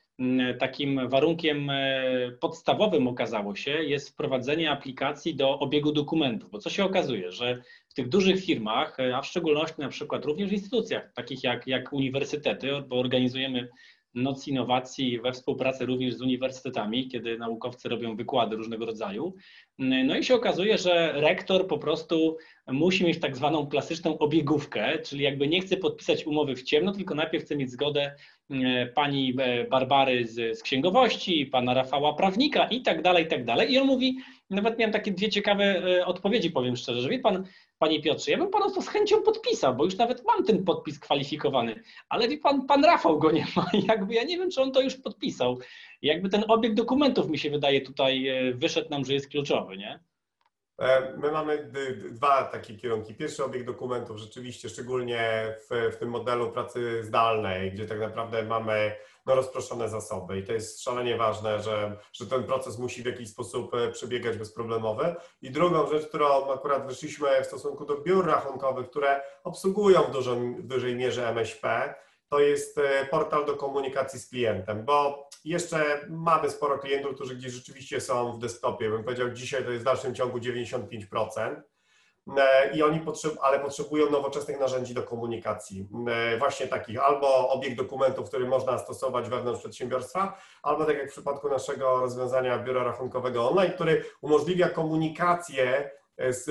takim 0.58 1.08
warunkiem 1.08 1.70
e, 1.70 2.30
podstawowym 2.40 3.08
okazało 3.08 3.54
się 3.54 3.70
jest 3.70 4.10
wprowadzenie 4.10 4.70
aplikacji 4.70 5.34
do 5.34 5.58
obiegu 5.58 5.92
dokumentów, 5.92 6.50
bo 6.50 6.58
co 6.58 6.70
się 6.70 6.84
okazuje, 6.84 7.32
że 7.32 7.62
w 7.88 7.94
tych 7.94 8.08
dużych 8.08 8.44
firmach, 8.44 9.00
e, 9.00 9.16
a 9.16 9.22
w 9.22 9.26
szczególności 9.26 9.80
na 9.80 9.88
przykład 9.88 10.25
również 10.25 10.50
w 10.50 10.52
instytucjach 10.52 11.12
takich 11.12 11.44
jak, 11.44 11.66
jak 11.66 11.92
uniwersytety, 11.92 12.68
bo 12.88 12.96
organizujemy 12.96 13.68
Noc 14.14 14.48
Innowacji 14.48 15.20
we 15.20 15.32
współpracy 15.32 15.86
również 15.86 16.14
z 16.14 16.22
uniwersytetami, 16.22 17.08
kiedy 17.08 17.38
naukowcy 17.38 17.88
robią 17.88 18.16
wykłady 18.16 18.56
różnego 18.56 18.86
rodzaju. 18.86 19.34
No 19.78 20.16
i 20.16 20.24
się 20.24 20.34
okazuje, 20.34 20.78
że 20.78 21.12
rektor 21.16 21.66
po 21.66 21.78
prostu 21.78 22.36
musi 22.66 23.04
mieć 23.04 23.20
tak 23.20 23.36
zwaną 23.36 23.66
klasyczną 23.66 24.18
obiegówkę, 24.18 24.98
czyli 24.98 25.24
jakby 25.24 25.48
nie 25.48 25.60
chce 25.60 25.76
podpisać 25.76 26.26
umowy 26.26 26.56
w 26.56 26.62
ciemno, 26.62 26.92
tylko 26.92 27.14
najpierw 27.14 27.44
chce 27.44 27.56
mieć 27.56 27.70
zgodę 27.70 28.14
e, 28.50 28.86
pani 28.86 29.34
e, 29.38 29.64
Barbary 29.64 30.26
z, 30.26 30.58
z 30.58 30.62
księgowości, 30.62 31.46
pana 31.46 31.74
Rafała 31.74 32.14
prawnika 32.14 32.68
i 32.68 32.82
tak 32.82 33.02
dalej, 33.02 33.24
i 33.24 33.28
tak 33.28 33.44
dalej. 33.44 33.72
I 33.72 33.78
on 33.78 33.86
mówi, 33.86 34.18
nawet 34.50 34.78
miałem 34.78 34.92
takie 34.92 35.10
dwie 35.10 35.28
ciekawe 35.28 35.64
e, 35.64 36.06
odpowiedzi, 36.06 36.50
powiem 36.50 36.76
szczerze, 36.76 37.00
że 37.00 37.08
wie 37.08 37.18
pan, 37.18 37.44
Panie 37.78 38.02
Piotrze, 38.02 38.30
ja 38.30 38.38
bym 38.38 38.50
Panu 38.50 38.70
to 38.75 38.82
z 38.82 38.88
chęcią 38.88 39.23
podpisał, 39.23 39.76
bo 39.76 39.85
już 39.85 39.97
nawet 39.97 40.25
mam 40.25 40.44
ten 40.44 40.64
podpis 40.64 40.99
kwalifikowany, 40.99 41.82
ale 42.08 42.28
wie 42.28 42.38
Pan, 42.38 42.66
Pan 42.66 42.85
Rafał 42.85 43.18
go 43.18 43.30
nie 43.30 43.47
ma 43.56 43.70
jakby 43.88 44.14
ja 44.14 44.25
nie 44.25 44.38
wiem, 44.38 44.50
czy 44.50 44.62
on 44.62 44.73
to 44.73 44.80
już 44.80 44.97
podpisał. 44.97 45.58
Jakby 46.02 46.28
ten 46.28 46.44
obieg 46.49 46.75
dokumentów 46.75 47.28
mi 47.28 47.38
się 47.38 47.50
wydaje 47.50 47.80
tutaj 47.80 48.28
e, 48.28 48.54
wyszedł 48.54 48.90
nam, 48.90 49.04
że 49.04 49.14
jest 49.14 49.28
kluczowy, 49.28 49.76
nie? 49.76 50.00
E, 50.78 51.16
my 51.16 51.32
mamy 51.32 51.70
dwa 52.11 52.44
takie 52.44 52.75
kierunki. 52.75 53.14
Pierwszy 53.14 53.44
obieg 53.44 53.64
dokumentów, 53.64 54.18
rzeczywiście, 54.18 54.68
szczególnie 54.68 55.54
w, 55.70 55.94
w 55.94 55.97
tym 55.97 56.08
modelu 56.08 56.50
pracy 56.50 57.04
zdalnej, 57.04 57.73
gdzie 57.73 57.87
tak 57.87 58.00
naprawdę 58.00 58.42
mamy 58.42 58.97
no, 59.26 59.35
rozproszone 59.35 59.88
zasoby 59.88 60.38
i 60.38 60.42
to 60.42 60.52
jest 60.52 60.82
szalenie 60.82 61.16
ważne, 61.16 61.62
że, 61.62 61.97
że 62.12 62.26
ten 62.26 62.44
proces 62.44 62.78
musi 62.78 63.02
w 63.02 63.06
jakiś 63.06 63.28
sposób 63.28 63.75
e, 63.75 63.88
przebiegać 63.92 64.37
bezproblemowo. 64.37 65.02
I 65.42 65.50
drugą 65.50 65.87
rzecz, 65.87 66.06
którą 66.06 66.52
akurat 66.52 66.87
wyszliśmy 66.87 67.28
w 67.42 67.47
stosunku 67.47 67.85
do 67.85 67.97
biur 67.97 68.26
rachunkowych, 68.26 68.90
które 68.90 69.20
obsługują 69.44 70.02
w, 70.02 70.11
dużą, 70.11 70.54
w 70.54 70.62
dużej 70.62 70.97
mierze 70.97 71.28
MŚP, 71.28 71.94
to 72.28 72.40
jest 72.40 72.78
e, 72.78 73.06
portal 73.06 73.44
do 73.44 73.56
komunikacji 73.56 74.20
z 74.20 74.28
klientem, 74.28 74.85
bo 74.85 75.28
jeszcze 75.44 76.06
mamy 76.08 76.50
sporo 76.50 76.78
klientów, 76.78 77.14
którzy 77.14 77.37
gdzieś 77.37 77.52
rzeczywiście 77.52 78.00
są 78.00 78.32
w 78.32 78.38
desktopie. 78.38 78.90
Bym 78.90 79.04
powiedział, 79.04 79.30
dzisiaj 79.30 79.64
to 79.64 79.70
jest 79.70 79.82
w 79.82 79.85
dalszym 79.85 80.14
ciągu 80.14 80.38
95%. 80.38 81.62
E, 82.37 82.76
i 82.76 82.82
oni 82.82 83.00
potrzeb, 83.00 83.32
ale 83.42 83.61
potrzebują 83.61 84.11
nowoczesnych 84.11 84.61
narzędzi 84.61 84.94
do 84.94 85.02
komunikacji. 85.02 85.88
E, 86.08 86.38
właśnie 86.38 86.66
takich 86.66 87.04
albo 87.04 87.50
obiekt 87.50 87.76
dokumentów, 87.76 88.28
który 88.28 88.49
można 88.49 88.78
stosować 88.78 89.28
wewnątrz 89.28 89.61
przedsiębiorstwa, 89.61 90.38
albo 90.62 90.85
tak 90.85 90.99
jak 90.99 91.08
w 91.08 91.12
przypadku 91.12 91.49
naszego 91.49 92.00
rozwiązania 92.00 92.58
biura 92.58 92.85
rachunkowego 92.85 93.50
online, 93.50 93.73
który 93.73 94.04
umożliwia 94.20 94.68
komunikację 94.68 95.90
z, 96.30 96.44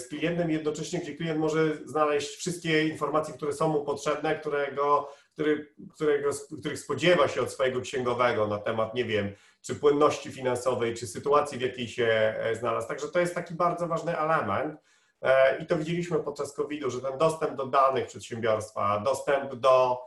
z 0.00 0.08
klientem 0.08 0.50
jednocześnie, 0.50 1.00
gdzie 1.00 1.16
klient 1.16 1.38
może 1.38 1.76
znaleźć 1.84 2.36
wszystkie 2.36 2.88
informacje, 2.88 3.34
które 3.34 3.52
są 3.52 3.68
mu 3.68 3.84
potrzebne, 3.84 4.38
którego, 4.38 5.08
który, 5.32 5.74
którego, 5.94 6.30
których 6.60 6.78
spodziewa 6.78 7.28
się 7.28 7.42
od 7.42 7.52
swojego 7.52 7.80
księgowego 7.80 8.46
na 8.46 8.58
temat, 8.58 8.94
nie 8.94 9.04
wiem, 9.04 9.32
czy 9.62 9.74
płynności 9.74 10.32
finansowej, 10.32 10.94
czy 10.94 11.06
sytuacji, 11.06 11.58
w 11.58 11.60
jakiej 11.60 11.88
się 11.88 12.34
znalazł. 12.58 12.88
Także 12.88 13.08
to 13.08 13.20
jest 13.20 13.34
taki 13.34 13.54
bardzo 13.54 13.86
ważny 13.88 14.18
element. 14.18 14.80
E, 15.22 15.58
I 15.62 15.66
to 15.66 15.76
widzieliśmy 15.76 16.18
podczas 16.18 16.52
COVID-u, 16.52 16.90
że 16.90 17.00
ten 17.00 17.18
dostęp 17.18 17.56
do 17.56 17.66
danych 17.66 18.06
przedsiębiorstwa, 18.06 19.00
dostęp 19.00 19.54
do, 19.54 20.00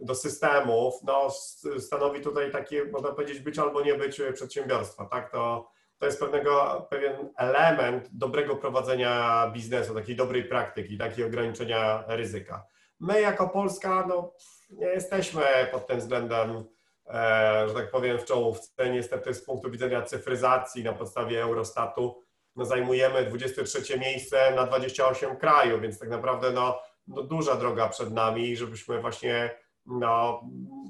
do 0.00 0.14
systemów, 0.14 0.94
no, 1.02 1.30
stanowi 1.78 2.20
tutaj 2.20 2.52
takie, 2.52 2.84
można 2.84 3.12
powiedzieć, 3.12 3.40
być 3.40 3.58
albo 3.58 3.82
nie 3.82 3.94
być 3.94 4.20
przedsiębiorstwa. 4.34 5.04
Tak? 5.06 5.32
To, 5.32 5.70
to 5.98 6.06
jest 6.06 6.20
pewnego, 6.20 6.86
pewien 6.90 7.32
element 7.36 8.08
dobrego 8.12 8.56
prowadzenia 8.56 9.44
biznesu, 9.54 9.94
takiej 9.94 10.16
dobrej 10.16 10.44
praktyki, 10.44 10.98
takiej 10.98 11.24
ograniczenia 11.24 12.04
ryzyka. 12.06 12.66
My 13.00 13.20
jako 13.20 13.48
Polska 13.48 14.06
no, 14.08 14.32
nie 14.70 14.86
jesteśmy 14.86 15.42
pod 15.72 15.86
tym 15.86 15.98
względem, 15.98 16.64
e, 17.06 17.64
że 17.68 17.74
tak 17.74 17.90
powiem, 17.90 18.18
w 18.18 18.24
czołówce. 18.24 18.90
Niestety 18.90 19.34
z 19.34 19.44
punktu 19.44 19.70
widzenia 19.70 20.02
cyfryzacji 20.02 20.84
na 20.84 20.92
podstawie 20.92 21.42
Eurostatu 21.42 22.22
no, 22.56 22.64
zajmujemy 22.64 23.24
23 23.24 23.98
miejsce 23.98 24.54
na 24.54 24.66
28 24.66 25.36
krajów, 25.36 25.80
więc 25.80 25.98
tak 25.98 26.08
naprawdę 26.08 26.50
no, 26.50 26.80
no 27.06 27.22
duża 27.22 27.56
droga 27.56 27.88
przed 27.88 28.12
nami, 28.12 28.56
żebyśmy 28.56 29.00
właśnie 29.00 29.50
no, 29.86 30.40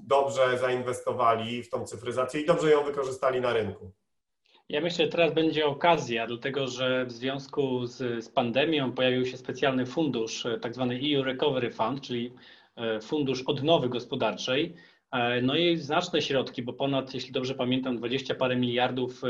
dobrze 0.06 0.58
zainwestowali 0.58 1.62
w 1.62 1.70
tą 1.70 1.84
cyfryzację 1.84 2.40
i 2.40 2.46
dobrze 2.46 2.70
ją 2.70 2.84
wykorzystali 2.84 3.40
na 3.40 3.52
rynku. 3.52 3.92
Ja 4.68 4.80
myślę, 4.80 5.04
że 5.04 5.10
teraz 5.10 5.34
będzie 5.34 5.66
okazja, 5.66 6.26
dlatego 6.26 6.66
że 6.66 7.06
w 7.06 7.12
związku 7.12 7.86
z, 7.86 8.24
z 8.24 8.28
pandemią 8.28 8.92
pojawił 8.92 9.26
się 9.26 9.36
specjalny 9.36 9.86
fundusz, 9.86 10.46
e, 10.46 10.58
tak 10.58 10.74
zwany 10.74 11.00
EU 11.04 11.22
Recovery 11.22 11.70
Fund, 11.70 12.00
czyli 12.00 12.32
e, 12.76 13.00
fundusz 13.00 13.42
odnowy 13.42 13.88
gospodarczej. 13.88 14.74
E, 15.12 15.42
no 15.42 15.56
i 15.56 15.76
znaczne 15.76 16.22
środki, 16.22 16.62
bo 16.62 16.72
ponad, 16.72 17.14
jeśli 17.14 17.32
dobrze 17.32 17.54
pamiętam, 17.54 17.96
20 17.96 18.34
parę 18.34 18.56
miliardów 18.56 19.22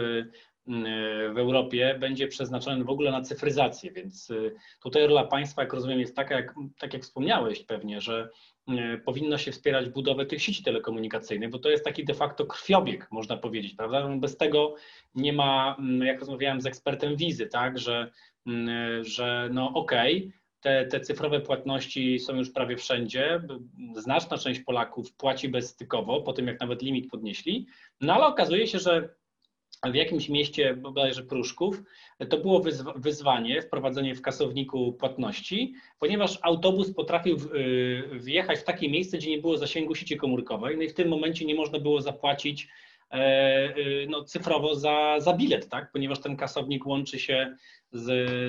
w 1.35 1.39
Europie 1.39 1.97
będzie 2.01 2.29
przeznaczony 2.29 2.85
w 2.85 2.91
ogóle 2.91 3.11
na 3.11 3.21
cyfryzację, 3.21 3.93
więc 3.93 4.33
tutaj 4.83 5.07
rola 5.07 5.25
państwa, 5.25 5.63
jak 5.63 5.73
rozumiem, 5.73 6.01
jest 6.01 6.17
taka, 6.17 6.35
jak, 6.35 6.55
tak 6.79 6.93
jak 6.93 7.03
wspomniałeś 7.03 7.65
pewnie, 7.65 8.01
że 8.01 8.29
powinno 9.05 9.39
się 9.39 9.53
wspierać 9.53 9.89
budowę 9.89 10.27
tych 10.27 10.43
sieci 10.43 10.63
telekomunikacyjnych, 10.63 11.51
bo 11.51 11.59
to 11.59 11.71
jest 11.71 11.85
taki 11.85 12.05
de 12.05 12.15
facto 12.15 12.47
krwiobieg, 12.47 13.09
można 13.11 13.37
powiedzieć, 13.37 13.75
prawda? 13.75 14.09
No, 14.09 14.17
bez 14.17 14.37
tego 14.37 14.75
nie 15.15 15.33
ma, 15.33 15.77
mm, 15.79 16.07
jak 16.07 16.21
rozmawiałem 16.21 16.61
z 16.61 16.67
ekspertem 16.67 17.17
wizy, 17.17 17.47
tak, 17.47 17.79
że, 17.79 18.11
mm, 18.47 19.05
że 19.05 19.49
no 19.53 19.73
okej, 19.75 20.19
okay, 20.19 20.39
te, 20.61 20.87
te 20.87 21.01
cyfrowe 21.01 21.41
płatności 21.41 22.19
są 22.19 22.37
już 22.37 22.51
prawie 22.51 22.77
wszędzie. 22.77 23.43
Znaczna 23.97 24.39
część 24.39 24.61
Polaków 24.61 25.13
płaci 25.13 25.49
bezstykowo, 25.49 26.21
po 26.21 26.33
tym 26.33 26.47
jak 26.47 26.61
nawet 26.61 26.83
limit 26.83 27.11
podnieśli, 27.11 27.67
no 28.01 28.15
ale 28.15 28.27
okazuje 28.27 28.67
się, 28.67 28.79
że 28.79 29.15
w 29.87 29.95
jakimś 29.95 30.29
mieście, 30.29 30.75
bodajże 30.75 31.23
Pruszków, 31.23 31.83
to 32.29 32.39
było 32.39 32.63
wyzwanie, 32.97 33.63
wprowadzenie 33.63 34.15
w 34.15 34.23
kasowniku 34.23 34.93
płatności, 34.93 35.75
ponieważ 35.99 36.39
autobus 36.43 36.95
potrafił 36.95 37.37
y, 37.37 38.03
wjechać 38.13 38.59
w 38.59 38.65
takie 38.65 38.91
miejsce, 38.91 39.19
gdzie 39.19 39.31
nie 39.31 39.39
było 39.39 39.59
zasięgu 39.59 39.95
sieci 39.95 40.17
komórkowej, 40.17 40.77
no 40.77 40.83
i 40.83 40.89
w 40.89 40.95
tym 40.95 41.09
momencie 41.09 41.45
nie 41.45 41.55
można 41.55 41.79
było 41.79 42.01
zapłacić 42.01 42.69
e, 43.11 43.77
y, 43.77 44.07
no, 44.11 44.25
cyfrowo 44.25 44.75
za, 44.75 45.17
za 45.21 45.33
bilet, 45.33 45.69
tak? 45.69 45.93
ponieważ 45.93 46.21
ten 46.21 46.37
kasownik 46.37 46.87
łączy 46.87 47.19
się 47.19 47.57
z, 47.93 48.07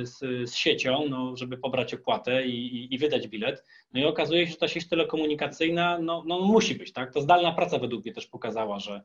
z, 0.09 0.19
z 0.50 0.55
siecią, 0.55 1.05
no, 1.09 1.36
żeby 1.38 1.57
pobrać 1.57 1.93
opłatę 1.93 2.45
i, 2.45 2.75
i, 2.75 2.93
i, 2.93 2.98
wydać 2.98 3.27
bilet. 3.27 3.63
No 3.93 4.00
i 4.00 4.05
okazuje 4.05 4.45
się, 4.45 4.51
że 4.51 4.57
ta 4.57 4.67
sieć 4.67 4.88
telekomunikacyjna 4.88 6.00
no, 6.00 6.24
no, 6.25 6.39
musi 6.39 6.75
być. 6.75 6.93
Tak? 6.93 7.13
To 7.13 7.21
zdalna 7.21 7.51
praca 7.51 7.79
według 7.79 8.05
mnie 8.05 8.13
też 8.13 8.27
pokazała, 8.27 8.79
że, 8.79 9.01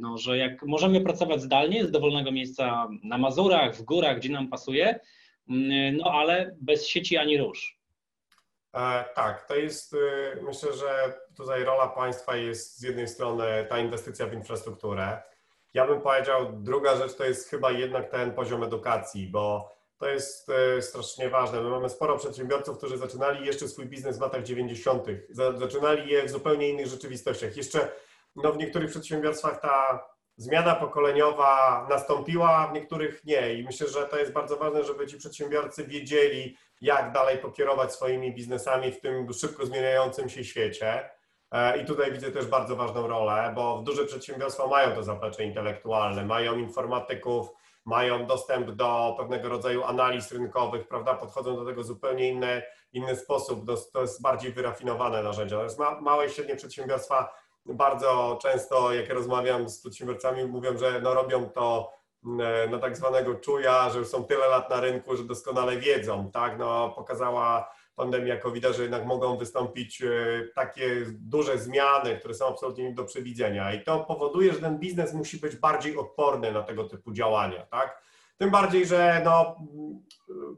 no, 0.00 0.18
że 0.18 0.38
jak 0.38 0.62
możemy 0.62 1.00
pracować 1.00 1.42
zdalnie 1.42 1.84
z 1.84 1.90
dowolnego 1.90 2.32
miejsca 2.32 2.88
na 3.04 3.18
Mazurach, 3.18 3.76
w 3.76 3.82
górach, 3.82 4.16
gdzie 4.16 4.28
nam 4.28 4.48
pasuje, 4.48 5.00
mm, 5.48 5.96
no 5.96 6.04
ale 6.12 6.56
bez 6.60 6.86
sieci 6.86 7.16
ani 7.16 7.38
rusz. 7.38 7.76
E, 8.76 9.04
tak, 9.14 9.46
to 9.48 9.56
jest, 9.56 9.92
y, 9.92 9.98
myślę, 10.42 10.72
że 10.72 11.14
tutaj 11.36 11.64
rola 11.64 11.88
państwa 11.88 12.36
jest 12.36 12.78
z 12.78 12.82
jednej 12.82 13.08
strony 13.08 13.66
ta 13.68 13.78
inwestycja 13.78 14.26
w 14.26 14.34
infrastrukturę. 14.34 15.22
Ja 15.74 15.86
bym 15.86 16.00
powiedział, 16.00 16.52
druga 16.52 16.96
rzecz 16.96 17.16
to 17.16 17.24
jest 17.24 17.48
chyba 17.50 17.70
jednak 17.70 18.10
ten 18.10 18.32
poziom 18.32 18.62
edukacji, 18.62 19.26
bo 19.26 19.76
to 19.98 20.08
jest 20.08 20.48
y, 20.78 20.82
strasznie 20.82 21.30
ważne. 21.30 21.62
My 21.62 21.70
mamy 21.70 21.88
sporo 21.88 22.18
przedsiębiorców, 22.18 22.78
którzy 22.78 22.98
zaczynali 22.98 23.46
jeszcze 23.46 23.68
swój 23.68 23.86
biznes 23.86 24.18
w 24.18 24.20
latach 24.20 24.42
90., 24.42 25.06
zaczynali 25.56 26.10
je 26.10 26.24
w 26.24 26.30
zupełnie 26.30 26.68
innych 26.68 26.86
rzeczywistościach. 26.86 27.56
Jeszcze 27.56 27.88
no 28.36 28.52
w 28.52 28.56
niektórych 28.56 28.90
przedsiębiorstwach 28.90 29.60
ta 29.60 30.06
zmiana 30.36 30.74
pokoleniowa 30.74 31.86
nastąpiła, 31.90 32.66
w 32.66 32.72
niektórych 32.72 33.24
nie. 33.24 33.54
I 33.54 33.64
myślę, 33.64 33.88
że 33.88 34.06
to 34.06 34.18
jest 34.18 34.32
bardzo 34.32 34.56
ważne, 34.56 34.84
żeby 34.84 35.06
ci 35.06 35.16
przedsiębiorcy 35.16 35.86
wiedzieli, 35.86 36.56
jak 36.80 37.12
dalej 37.12 37.38
pokierować 37.38 37.92
swoimi 37.92 38.34
biznesami 38.34 38.92
w 38.92 39.00
tym 39.00 39.32
szybko 39.32 39.66
zmieniającym 39.66 40.28
się 40.28 40.44
świecie. 40.44 41.10
E, 41.52 41.82
I 41.82 41.84
tutaj 41.84 42.12
widzę 42.12 42.30
też 42.30 42.46
bardzo 42.46 42.76
ważną 42.76 43.06
rolę, 43.06 43.52
bo 43.54 43.82
duże 43.82 44.04
przedsiębiorstwa 44.04 44.66
mają 44.66 44.94
to 44.94 45.02
zaplecze 45.02 45.44
intelektualne, 45.44 46.24
mają 46.24 46.58
informatyków, 46.58 47.48
mają 47.84 48.26
dostęp 48.26 48.70
do 48.70 49.14
pewnego 49.18 49.48
rodzaju 49.48 49.84
analiz 49.84 50.32
rynkowych, 50.32 50.88
prawda? 50.88 51.14
Podchodzą 51.14 51.56
do 51.56 51.64
tego 51.64 51.84
zupełnie 51.84 52.28
inny, 52.28 52.62
inny 52.92 53.16
sposób. 53.16 53.66
To 53.92 54.00
jest 54.00 54.22
bardziej 54.22 54.52
wyrafinowane 54.52 55.22
narzędzia. 55.22 55.56
Natomiast 55.56 56.00
małe 56.00 56.26
i 56.26 56.30
średnie 56.30 56.56
przedsiębiorstwa 56.56 57.34
bardzo 57.68 58.38
często, 58.42 58.92
jak 58.92 59.10
rozmawiam 59.10 59.68
z 59.68 59.80
przedsiębiorcami, 59.80 60.44
mówią, 60.44 60.78
że 60.78 61.00
no 61.00 61.14
robią 61.14 61.48
to 61.48 61.92
mm, 62.26 62.70
no 62.70 62.78
tak 62.78 62.96
zwanego 62.96 63.34
czuja, 63.34 63.90
że 63.90 63.98
już 63.98 64.08
są 64.08 64.24
tyle 64.24 64.48
lat 64.48 64.70
na 64.70 64.80
rynku, 64.80 65.16
że 65.16 65.24
doskonale 65.24 65.76
wiedzą, 65.76 66.30
tak? 66.30 66.58
No, 66.58 66.92
pokazała 66.96 67.70
pandemia 67.96 68.36
covid 68.36 68.66
że 68.76 68.82
jednak 68.82 69.06
mogą 69.06 69.36
wystąpić 69.36 70.02
e, 70.02 70.08
takie 70.54 71.06
duże 71.08 71.58
zmiany, 71.58 72.16
które 72.18 72.34
są 72.34 72.46
absolutnie 72.46 72.84
nie 72.84 72.94
do 72.94 73.04
przewidzenia 73.04 73.74
i 73.74 73.84
to 73.84 74.00
powoduje, 74.00 74.52
że 74.52 74.60
ten 74.60 74.78
biznes 74.78 75.14
musi 75.14 75.38
być 75.38 75.56
bardziej 75.56 75.96
odporny 75.96 76.52
na 76.52 76.62
tego 76.62 76.84
typu 76.84 77.12
działania, 77.12 77.66
tak? 77.66 78.02
Tym 78.38 78.50
bardziej, 78.50 78.86
że 78.86 79.22
no, 79.24 79.56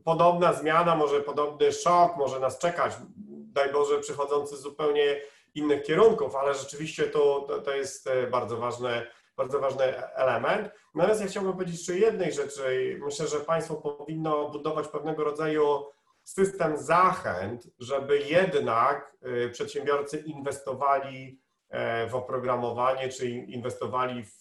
podobna 0.04 0.52
zmiana, 0.52 0.96
może 0.96 1.20
podobny 1.20 1.72
szok 1.72 2.16
może 2.16 2.40
nas 2.40 2.58
czekać, 2.58 2.92
daj 3.52 3.72
Boże, 3.72 3.98
przychodzący 3.98 4.56
zupełnie 4.56 5.20
innych 5.58 5.82
kierunków, 5.82 6.36
ale 6.36 6.54
rzeczywiście 6.54 7.04
to, 7.04 7.44
to, 7.48 7.58
to 7.58 7.74
jest 7.74 8.06
e, 8.06 8.26
bardzo 8.26 8.56
ważny, 8.56 9.06
bardzo 9.36 9.60
ważny 9.60 9.84
element. 10.14 10.70
Natomiast 10.94 11.20
ja 11.20 11.26
chciałbym 11.26 11.52
powiedzieć 11.52 11.78
jeszcze 11.78 11.98
jednej 11.98 12.32
rzeczy. 12.32 12.98
Myślę, 13.04 13.26
że 13.26 13.40
państwo 13.40 13.74
powinno 13.74 14.48
budować 14.48 14.88
pewnego 14.88 15.24
rodzaju 15.24 15.86
system 16.24 16.78
zachęt, 16.78 17.66
żeby 17.78 18.18
jednak 18.18 19.16
y, 19.46 19.50
przedsiębiorcy 19.50 20.18
inwestowali 20.18 21.40
e, 21.68 22.06
w 22.06 22.14
oprogramowanie, 22.14 23.08
czy 23.08 23.28
inwestowali 23.28 24.24
w, 24.24 24.40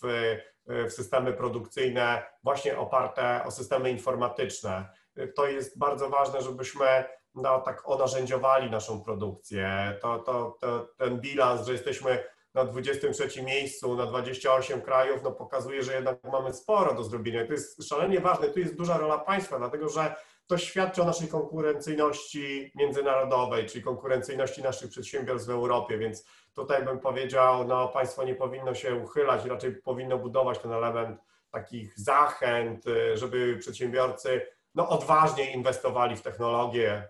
w 0.70 0.92
systemy 0.92 1.34
produkcyjne 1.34 2.24
właśnie 2.44 2.78
oparte 2.78 3.44
o 3.46 3.52
systemy 3.52 3.92
informatyczne. 3.92 4.90
To 5.36 5.48
jest 5.48 5.78
bardzo 5.78 6.10
ważne, 6.10 6.42
żebyśmy 6.42 7.06
no, 7.42 7.62
tak 7.62 7.90
onarzędziowali 7.90 8.70
naszą 8.70 9.04
produkcję. 9.04 9.98
To, 10.02 10.20
to, 10.20 10.58
to, 10.62 10.90
ten 10.98 11.20
bilans, 11.20 11.66
że 11.66 11.72
jesteśmy 11.72 12.24
na 12.54 12.66
23 12.66 13.44
miejscu, 13.44 13.96
na 13.96 14.06
28 14.06 14.82
krajów, 14.82 15.24
no 15.24 15.32
pokazuje, 15.32 15.84
że 15.84 15.94
jednak 15.94 16.18
mamy 16.24 16.54
sporo 16.54 16.94
do 16.94 17.04
zrobienia. 17.04 17.46
To 17.46 17.54
jest 17.54 17.90
szalenie 17.90 18.20
ważne. 18.20 18.48
Tu 18.48 18.60
jest 18.60 18.76
duża 18.76 18.98
rola 18.98 19.18
państwa, 19.18 19.58
dlatego 19.58 19.90
że 19.90 20.16
to 20.48 20.58
świadczy 20.58 21.02
o 21.02 21.06
naszej 21.06 21.28
konkurencyjności 21.28 22.72
międzynarodowej, 22.76 23.66
czyli 23.66 23.84
konkurencyjności 23.84 24.64
naszych 24.64 24.90
przedsiębiorstw 24.90 25.48
w 25.48 25.52
Europie, 25.52 25.98
więc 25.98 26.26
tutaj 26.56 26.86
bym 26.86 27.00
powiedział, 27.00 27.68
no 27.68 27.88
państwo 27.88 28.24
nie 28.24 28.36
powinno 28.36 28.76
się 28.76 28.96
uchylać, 28.96 29.46
raczej 29.46 29.76
powinno 29.76 30.18
budować 30.18 30.60
ten 30.60 30.72
element 30.72 31.20
takich 31.52 32.00
zachęt, 32.00 32.86
żeby 33.14 33.58
przedsiębiorcy 33.58 34.48
no, 34.76 34.90
odważnie 34.90 35.54
inwestowali 35.54 36.16
w 36.16 36.22
technologię. 36.22 37.08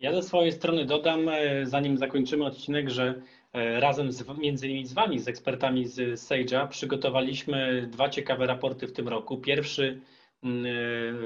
Ja 0.00 0.12
ze 0.12 0.22
swojej 0.22 0.52
strony 0.52 0.84
dodam, 0.84 1.28
e, 1.28 1.66
zanim 1.66 1.96
zakończymy 1.96 2.44
odcinek, 2.44 2.90
że 2.90 3.22
e, 3.52 3.80
razem 3.80 4.12
z, 4.12 4.38
między 4.38 4.68
innymi 4.68 4.86
z 4.86 4.92
Wami, 4.92 5.18
z 5.18 5.28
ekspertami 5.28 5.86
z 5.86 6.20
Sage'a, 6.20 6.68
przygotowaliśmy 6.68 7.88
dwa 7.92 8.08
ciekawe 8.08 8.46
raporty 8.46 8.86
w 8.86 8.92
tym 8.92 9.08
roku. 9.08 9.38
Pierwszy 9.38 10.00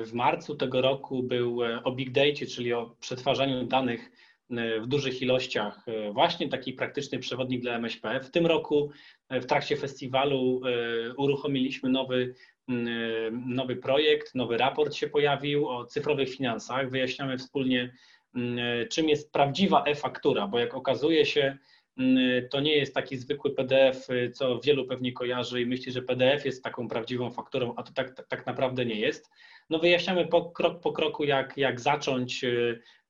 w 0.05 0.11
marcu 0.13 0.55
tego 0.55 0.81
roku 0.81 1.23
był 1.23 1.65
e, 1.65 1.83
o 1.83 1.93
Big 1.93 2.11
Data, 2.11 2.47
czyli 2.55 2.73
o 2.73 2.97
przetwarzaniu 3.01 3.65
danych 3.65 4.11
e, 4.51 4.81
w 4.81 4.87
dużych 4.87 5.23
ilościach, 5.23 5.89
e, 5.89 6.13
właśnie 6.13 6.49
taki 6.49 6.73
praktyczny 6.73 7.19
przewodnik 7.19 7.63
dla 7.63 7.75
MŚP. 7.75 8.21
W 8.21 8.31
tym 8.31 8.47
roku 8.47 8.91
w 9.31 9.47
trakcie 9.47 9.77
festiwalu 9.77 10.61
uruchomiliśmy 11.17 11.91
nowy, 11.91 12.35
nowy 13.47 13.77
projekt, 13.77 14.35
nowy 14.35 14.57
raport 14.57 14.95
się 14.95 15.09
pojawił 15.09 15.69
o 15.69 15.85
cyfrowych 15.85 16.29
finansach. 16.29 16.91
Wyjaśniamy 16.91 17.39
wspólnie, 17.39 17.93
czym 18.91 19.09
jest 19.09 19.33
prawdziwa 19.33 19.85
e-faktura, 19.85 20.47
bo 20.47 20.59
jak 20.59 20.75
okazuje 20.75 21.27
się, 21.27 21.59
Mm, 21.97 22.49
to 22.49 22.61
nie 22.61 22.77
jest 22.77 22.95
taki 22.95 23.17
zwykły 23.17 23.55
PDF, 23.55 24.11
y, 24.11 24.31
co 24.31 24.61
wielu 24.61 24.87
pewnie 24.87 25.13
kojarzy 25.13 25.61
i 25.61 25.67
myśli, 25.67 25.93
że 25.93 26.03
PDF 26.03 26.45
jest 26.45 26.65
taką 26.65 26.89
prawdziwą 26.89 27.31
fakturą, 27.31 27.75
a 27.77 27.83
to 27.83 27.93
tak, 27.93 28.15
tak, 28.15 28.27
tak 28.27 28.47
naprawdę 28.47 28.85
nie 28.85 29.01
jest. 29.01 29.31
No 29.71 29.79
wyjaśniamy 29.79 30.27
po, 30.27 30.51
krok 30.51 30.81
po 30.81 30.93
kroku, 30.93 31.25
jak, 31.25 31.57
jak 31.57 31.81
zacząć 31.81 32.45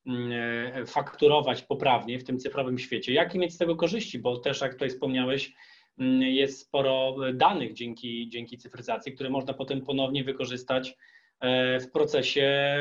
mm, 0.07 0.33
e, 0.33 0.87
fakturować 0.87 1.63
poprawnie 1.63 2.19
w 2.19 2.25
tym 2.25 2.39
cyfrowym 2.39 2.79
świecie. 2.79 3.13
Jakie 3.13 3.39
mieć 3.39 3.55
z 3.55 3.59
tego 3.59 3.77
korzyści, 3.77 4.19
bo 4.19 4.39
też 4.39 4.61
jak 4.61 4.73
tutaj 4.73 4.91
wspomniałeś, 4.91 5.53
mm, 5.99 6.23
jest 6.23 6.61
sporo 6.61 7.17
danych 7.35 7.73
dzięki, 7.73 8.29
dzięki 8.29 8.59
cyfryzacji, 8.59 9.13
które 9.13 9.31
można 9.31 9.55
potem 9.55 9.81
ponownie 9.81 10.25
wykorzystać 10.25 10.97
E, 10.97 10.97
w 11.81 11.91
procesie 11.93 12.79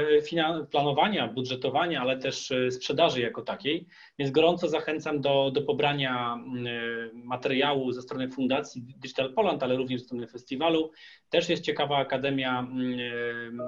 planowania, 0.72 1.28
budżetowania, 1.28 2.02
ale 2.02 2.18
też 2.18 2.52
e, 2.52 2.72
sprzedaży 2.72 3.22
jako 3.22 3.42
takiej. 3.42 3.88
Więc 4.20 4.32
gorąco 4.32 4.68
zachęcam 4.68 5.22
do, 5.22 5.52
do 5.52 5.62
pobrania 5.62 6.36
e, 6.36 7.10
materiału 7.14 7.92
ze 7.92 8.02
strony 8.02 8.30
Fundacji 8.30 8.82
Digital 8.82 9.34
Poland, 9.34 9.64
ale 9.64 9.76
również 9.76 10.02
ze 10.02 10.06
strony 10.06 10.28
festiwalu. 10.28 10.92
Też 11.30 11.50
jest 11.50 11.64
ciekawa 11.64 11.98
akademia, 11.98 12.68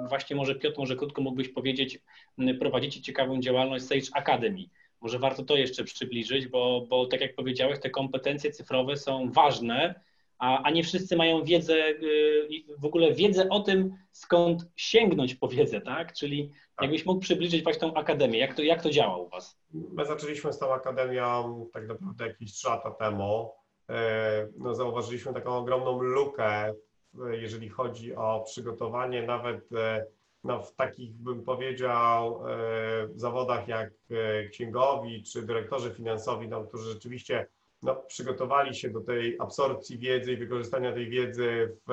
właśnie 0.09 0.35
może 0.35 0.55
Piotr, 0.55 0.79
może 0.79 0.95
krótko 0.95 1.21
mógłbyś 1.21 1.49
powiedzieć, 1.49 1.99
prowadzicie 2.59 3.01
ciekawą 3.01 3.39
działalność 3.39 3.85
Sage 3.85 4.07
Academy. 4.13 4.65
Może 5.01 5.19
warto 5.19 5.43
to 5.43 5.55
jeszcze 5.55 5.83
przybliżyć, 5.83 6.47
bo, 6.47 6.85
bo 6.89 7.05
tak 7.05 7.21
jak 7.21 7.35
powiedziałeś, 7.35 7.79
te 7.79 7.89
kompetencje 7.89 8.51
cyfrowe 8.51 8.97
są 8.97 9.31
ważne, 9.31 9.95
a, 10.39 10.63
a 10.63 10.71
nie 10.71 10.83
wszyscy 10.83 11.15
mają 11.15 11.43
wiedzę, 11.43 11.73
y, 11.73 12.63
w 12.77 12.85
ogóle 12.85 13.13
wiedzę 13.13 13.49
o 13.49 13.59
tym, 13.59 13.93
skąd 14.11 14.65
sięgnąć 14.75 15.35
po 15.35 15.47
wiedzę, 15.47 15.81
tak? 15.81 16.13
Czyli 16.13 16.49
tak. 16.49 16.81
jakbyś 16.81 17.05
mógł 17.05 17.21
przybliżyć 17.21 17.63
właśnie 17.63 17.81
tą 17.81 17.93
akademię, 17.93 18.39
jak 18.39 18.53
to, 18.53 18.61
jak 18.61 18.81
to 18.81 18.89
działa 18.89 19.17
u 19.17 19.29
Was? 19.29 19.59
My 19.73 20.05
zaczęliśmy 20.05 20.53
z 20.53 20.59
tą 20.59 20.73
akademią 20.73 21.65
tak 21.73 21.87
naprawdę 21.87 22.27
jakieś 22.27 22.53
trzy 22.53 22.67
lata 22.67 22.91
temu. 22.91 23.51
E, 23.89 24.47
no, 24.57 24.75
zauważyliśmy 24.75 25.33
taką 25.33 25.57
ogromną 25.57 26.01
lukę, 26.01 26.73
jeżeli 27.31 27.69
chodzi 27.69 28.15
o 28.15 28.43
przygotowanie 28.45 29.21
nawet 29.21 29.69
no, 30.43 30.63
w 30.63 30.75
takich, 30.75 31.13
bym 31.13 31.43
powiedział, 31.43 32.43
zawodach 33.15 33.67
jak 33.67 33.89
księgowi 34.51 35.23
czy 35.23 35.41
dyrektorzy 35.41 35.91
finansowi, 35.91 36.47
no, 36.47 36.63
którzy 36.63 36.93
rzeczywiście 36.93 37.47
no, 37.83 37.95
przygotowali 37.95 38.75
się 38.75 38.89
do 38.89 39.01
tej 39.01 39.37
absorpcji 39.39 39.97
wiedzy 39.97 40.33
i 40.33 40.37
wykorzystania 40.37 40.93
tej 40.93 41.09
wiedzy 41.09 41.77
w, 41.87 41.91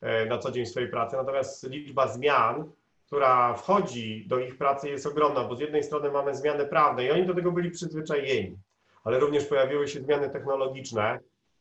e, 0.00 0.26
na 0.26 0.38
co 0.38 0.50
dzień 0.50 0.66
w 0.66 0.68
swojej 0.68 0.88
pracy. 0.88 1.16
Natomiast 1.16 1.70
liczba 1.70 2.08
zmian, 2.08 2.70
która 3.06 3.54
wchodzi 3.54 4.26
do 4.28 4.38
ich 4.38 4.58
pracy 4.58 4.88
jest 4.88 5.06
ogromna, 5.06 5.44
bo 5.44 5.56
z 5.56 5.60
jednej 5.60 5.82
strony 5.82 6.10
mamy 6.10 6.34
zmiany 6.34 6.66
prawne 6.66 7.04
i 7.04 7.10
oni 7.10 7.26
do 7.26 7.34
tego 7.34 7.52
byli 7.52 7.70
przyzwyczajeni, 7.70 8.56
ale 9.04 9.18
również 9.18 9.44
pojawiły 9.44 9.88
się 9.88 10.00
zmiany 10.00 10.30
technologiczne, 10.30 11.18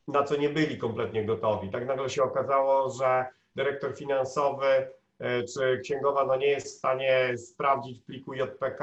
na 0.07 0.23
co 0.23 0.35
nie 0.35 0.49
byli 0.49 0.77
kompletnie 0.77 1.25
gotowi. 1.25 1.69
Tak 1.69 1.87
nagle 1.87 2.09
się 2.09 2.23
okazało, 2.23 2.89
że 2.89 3.25
dyrektor 3.55 3.97
finansowy 3.97 4.65
e, 5.19 5.43
czy 5.43 5.79
księgowa 5.83 6.25
no 6.25 6.35
nie 6.35 6.47
jest 6.47 6.67
w 6.67 6.77
stanie 6.77 7.37
sprawdzić 7.37 7.99
pliku 7.99 8.33
JPK 8.33 8.81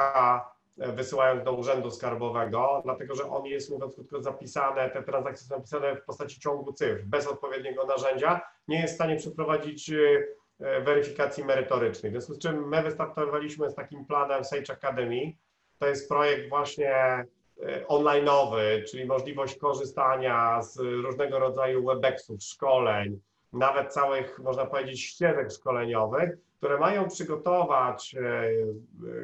wysyłając 0.78 1.44
do 1.44 1.52
urzędu 1.52 1.90
skarbowego, 1.90 2.80
dlatego 2.84 3.14
że 3.14 3.30
on 3.30 3.46
jest, 3.46 3.70
mówiąc 3.70 3.94
krótko, 3.94 4.22
zapisane, 4.22 4.90
te 4.90 5.02
transakcje 5.02 5.46
są 5.46 5.54
napisane 5.54 5.96
w 5.96 6.04
postaci 6.04 6.40
ciągu 6.40 6.72
cyfr. 6.72 7.02
Bez 7.04 7.26
odpowiedniego 7.26 7.86
narzędzia 7.86 8.40
nie 8.68 8.80
jest 8.80 8.92
w 8.92 8.96
stanie 8.96 9.16
przeprowadzić 9.16 9.90
y, 9.90 10.26
y, 10.60 10.80
weryfikacji 10.80 11.44
merytorycznej. 11.44 12.12
W 12.12 12.14
związku 12.14 12.34
z 12.34 12.38
czym 12.38 12.68
my 12.68 12.82
wystartowaliśmy 12.82 13.70
z 13.70 13.74
takim 13.74 14.04
planem 14.04 14.44
Sage 14.44 14.72
Academy. 14.72 15.32
To 15.78 15.86
jest 15.86 16.08
projekt 16.08 16.48
właśnie 16.48 17.24
y, 17.58 17.84
online'owy, 17.88 18.84
czyli 18.90 19.06
możliwość 19.06 19.58
korzystania 19.58 20.62
z 20.62 20.78
różnego 20.78 21.38
rodzaju 21.38 21.86
webexów, 21.86 22.42
szkoleń, 22.42 23.20
nawet 23.52 23.92
całych, 23.92 24.38
można 24.38 24.66
powiedzieć, 24.66 25.00
ścieżek 25.00 25.52
szkoleniowych, 25.52 26.30
które 26.58 26.78
mają 26.78 27.08
przygotować 27.08 28.16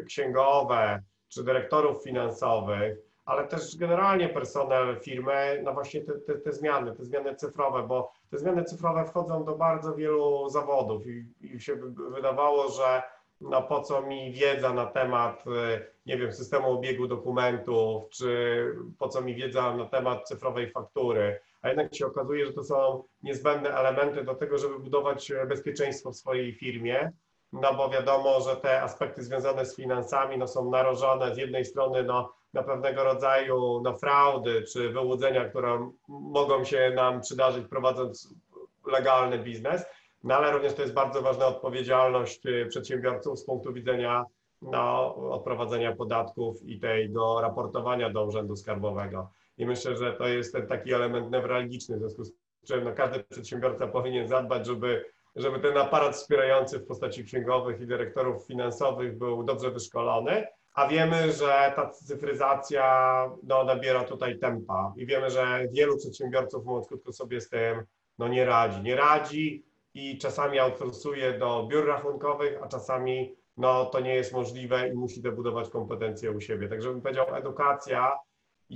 księgowe, 0.07 1.03
czy 1.35 1.45
dyrektorów 1.45 2.03
finansowych, 2.03 2.99
ale 3.25 3.49
też 3.49 3.77
generalnie 3.77 4.29
personel 4.29 5.01
firmy 5.01 5.61
na 5.63 5.73
właśnie 5.73 6.01
te, 6.01 6.13
te, 6.13 6.35
te, 6.35 6.53
zmiany, 6.53 6.97
te 6.97 7.05
zmiany 7.05 7.35
cyfrowe, 7.35 7.83
bo 7.89 8.13
te 8.31 8.39
zmiany 8.39 8.65
cyfrowe 8.65 9.05
wchodzą 9.05 9.45
do 9.45 9.57
bardzo 9.57 9.95
wielu 9.95 10.49
zawodów 10.49 11.07
i, 11.07 11.27
i 11.41 11.61
się 11.61 11.77
wydawało, 12.11 12.69
że 12.69 13.03
no 13.41 13.63
po 13.63 13.81
co 13.81 14.03
mi 14.03 14.33
wiedza 14.33 14.73
na 14.73 14.87
temat, 14.87 15.45
y, 15.47 15.51
nie 16.07 16.19
wiem, 16.19 16.33
systemu 16.33 16.73
obiegu 16.73 17.07
dokumentów, 17.07 18.11
czy 18.11 18.67
po 18.99 19.09
co 19.09 19.21
mi 19.21 19.35
wiedza 19.35 19.77
na 19.77 19.85
temat 19.85 20.29
cyfrowej 20.29 20.71
faktury. 20.71 21.41
a 21.63 21.69
jednak 21.69 21.95
się 21.95 22.07
okazuje, 22.07 22.47
że 22.47 22.53
to 22.53 22.65
są 22.65 23.05
niezbędne 23.23 23.71
elementy 23.71 24.25
do 24.25 24.35
tego, 24.35 24.59
żeby 24.59 24.79
budować 24.79 25.33
bezpieczeństwo 25.49 26.11
w 26.11 26.17
swojej 26.17 26.55
firmie, 26.55 27.13
no 27.63 27.75
bo 27.75 27.89
wiadomo, 27.89 28.41
że 28.41 28.57
te 28.57 28.83
aspekty 28.83 29.23
związane 29.23 29.67
z 29.67 29.77
finansami 29.77 30.39
no, 30.39 30.49
są 30.49 30.71
narażone 30.71 31.35
z 31.35 31.39
jednej 31.39 31.65
strony 31.65 32.03
no, 32.03 32.33
na 32.55 32.63
pewnego 32.63 33.05
rodzaju 33.05 33.81
no, 33.85 33.97
fraudy 33.97 34.63
czy 34.63 34.89
wyłudzenia, 34.89 35.49
które 35.49 35.91
mogą 36.09 36.65
się 36.65 36.93
nam 36.95 37.21
przydarzyć 37.21 37.69
prowadząc 37.69 38.35
legalny 38.87 39.39
biznes, 39.39 39.85
no 40.25 40.35
ale 40.35 40.53
również 40.53 40.75
to 40.75 40.83
jest 40.83 40.95
bardzo 40.95 41.23
ważna 41.23 41.47
odpowiedzialność 41.47 42.47
y, 42.47 42.67
przedsiębiorców 42.67 43.39
z 43.39 43.45
punktu 43.45 43.73
widzenia 43.73 44.25
no, 44.63 45.15
odprowadzenia 45.15 45.97
podatków 45.97 46.63
i 46.63 46.81
tego 46.81 47.41
raportowania 47.41 48.11
do 48.11 48.25
Urzędu 48.25 48.57
Skarbowego. 48.57 49.31
I 49.59 49.67
myślę, 49.67 49.97
że 49.97 50.13
to 50.13 50.29
jest 50.29 50.53
ten 50.53 50.67
taki 50.67 50.93
element 50.93 51.31
newralgiczny, 51.31 51.97
w 51.97 51.99
związku 51.99 52.25
z 52.25 52.33
czym 52.67 52.85
no, 52.85 52.93
każdy 52.93 53.25
przedsiębiorca 53.25 53.87
powinien 53.87 54.29
zadbać, 54.29 54.67
żeby, 54.67 55.05
żeby 55.37 55.61
ten 55.61 55.77
aparat 55.77 56.17
wspierający 56.17 56.79
w 56.79 56.87
postaci 56.87 57.25
księgowych 57.25 57.81
i 57.81 57.87
dyrektorów 57.87 58.47
finansowych 58.47 59.19
był 59.19 59.45
dobrze 59.45 59.71
wyszkolony, 59.71 60.47
a 60.75 60.89
wiemy, 60.89 61.33
że 61.33 61.73
ta 61.77 61.91
cyfryzacja 61.91 63.31
no, 63.43 63.65
nabiera 63.65 64.05
tutaj 64.05 64.39
tempa 64.39 64.93
i 64.97 65.07
wiemy, 65.07 65.31
że 65.31 65.69
wielu 65.73 65.97
przedsiębiorców, 65.97 66.65
mówiąc 66.65 66.89
krótko 66.89 67.13
sobie 67.13 67.41
z 67.41 67.49
tym, 67.49 67.85
no 68.19 68.29
nie 68.29 68.45
radzi. 68.45 68.83
Nie 68.83 68.97
radzi 68.97 69.65
i 69.95 70.19
czasami 70.19 70.59
outsourcuje 70.59 71.39
do 71.39 71.67
biur 71.71 71.87
rachunkowych, 71.87 72.63
a 72.63 72.69
czasami 72.69 73.37
no, 73.57 73.87
to 73.87 74.01
nie 74.01 74.15
jest 74.15 74.33
możliwe 74.33 74.89
i 74.89 74.95
musi 74.95 75.23
budować 75.23 75.69
kompetencje 75.69 76.31
u 76.31 76.41
siebie. 76.41 76.69
Także 76.69 76.89
bym 76.89 77.03
powiedział, 77.03 77.37
edukacja 77.37 78.13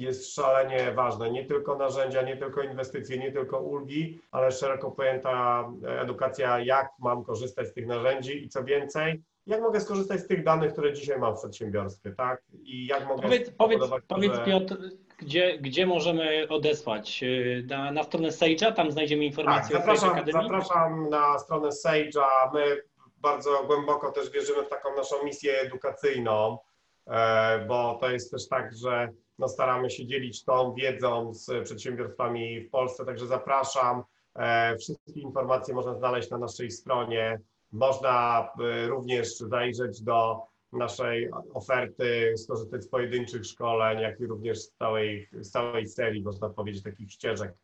jest 0.00 0.34
szalenie 0.34 0.92
ważna. 0.92 1.28
Nie 1.28 1.44
tylko 1.44 1.76
narzędzia, 1.76 2.22
nie 2.22 2.36
tylko 2.36 2.62
inwestycje, 2.62 3.18
nie 3.18 3.32
tylko 3.32 3.60
ulgi, 3.60 4.20
ale 4.30 4.52
szeroko 4.52 4.90
pojęta 4.90 5.68
edukacja, 5.86 6.60
jak 6.60 6.90
mam 6.98 7.24
korzystać 7.24 7.68
z 7.68 7.72
tych 7.72 7.86
narzędzi 7.86 8.44
i 8.44 8.48
co 8.48 8.64
więcej, 8.64 9.22
jak 9.48 9.60
mogę 9.60 9.80
skorzystać 9.80 10.20
z 10.20 10.26
tych 10.26 10.44
danych, 10.44 10.72
które 10.72 10.92
dzisiaj 10.92 11.18
mam 11.18 11.36
w 11.36 11.38
przedsiębiorstwie, 11.38 12.10
tak? 12.10 12.42
I 12.62 12.86
jak 12.86 13.08
mogę 13.08 13.22
powiedz, 13.22 13.50
powiedz, 13.50 13.82
powiedz 14.08 14.32
Piotr, 14.46 14.76
gdzie, 15.18 15.58
gdzie 15.58 15.86
możemy 15.86 16.48
odesłać? 16.48 17.24
Na, 17.68 17.92
na 17.92 18.02
stronę 18.02 18.28
Sage'a, 18.28 18.72
tam 18.72 18.92
znajdziemy 18.92 19.24
informacje 19.24 19.76
tak, 19.76 19.98
zapraszam, 19.98 20.32
zapraszam 20.32 21.10
na 21.10 21.38
stronę 21.38 21.68
Sage'a. 21.68 22.52
My 22.54 22.82
bardzo 23.16 23.64
głęboko 23.66 24.12
też 24.12 24.30
wierzymy 24.30 24.62
w 24.62 24.68
taką 24.68 24.96
naszą 24.96 25.24
misję 25.24 25.60
edukacyjną, 25.60 26.58
e, 27.06 27.64
bo 27.68 27.98
to 28.00 28.10
jest 28.10 28.30
też 28.30 28.48
tak, 28.48 28.74
że 28.76 29.08
no 29.38 29.48
staramy 29.48 29.90
się 29.90 30.06
dzielić 30.06 30.44
tą 30.44 30.74
wiedzą 30.74 31.34
z 31.34 31.64
przedsiębiorstwami 31.64 32.60
w 32.60 32.70
Polsce, 32.70 33.04
także 33.04 33.26
zapraszam. 33.26 34.02
E, 34.34 34.76
wszystkie 34.76 35.20
informacje 35.20 35.74
można 35.74 35.94
znaleźć 35.94 36.30
na 36.30 36.38
naszej 36.38 36.70
stronie. 36.70 37.40
Można 37.72 38.48
e, 38.60 38.86
również 38.86 39.36
zajrzeć 39.36 40.02
do 40.02 40.42
naszej 40.72 41.30
oferty, 41.54 42.34
skorzystać 42.36 42.84
z 42.84 42.88
pojedynczych 42.88 43.46
szkoleń, 43.46 44.00
jak 44.00 44.20
i 44.20 44.26
również 44.26 44.58
z 44.58 44.72
całej, 44.72 45.28
z 45.32 45.50
całej 45.50 45.88
serii, 45.88 46.22
można 46.22 46.50
powiedzieć, 46.50 46.82
takich 46.82 47.12
ścieżek 47.12 47.54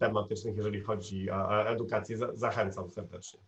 tematycznych, 0.00 0.56
jeżeli 0.56 0.80
chodzi 0.80 1.30
o 1.30 1.68
edukację. 1.68 2.16
Zachęcam 2.34 2.90
serdecznie. 2.90 3.40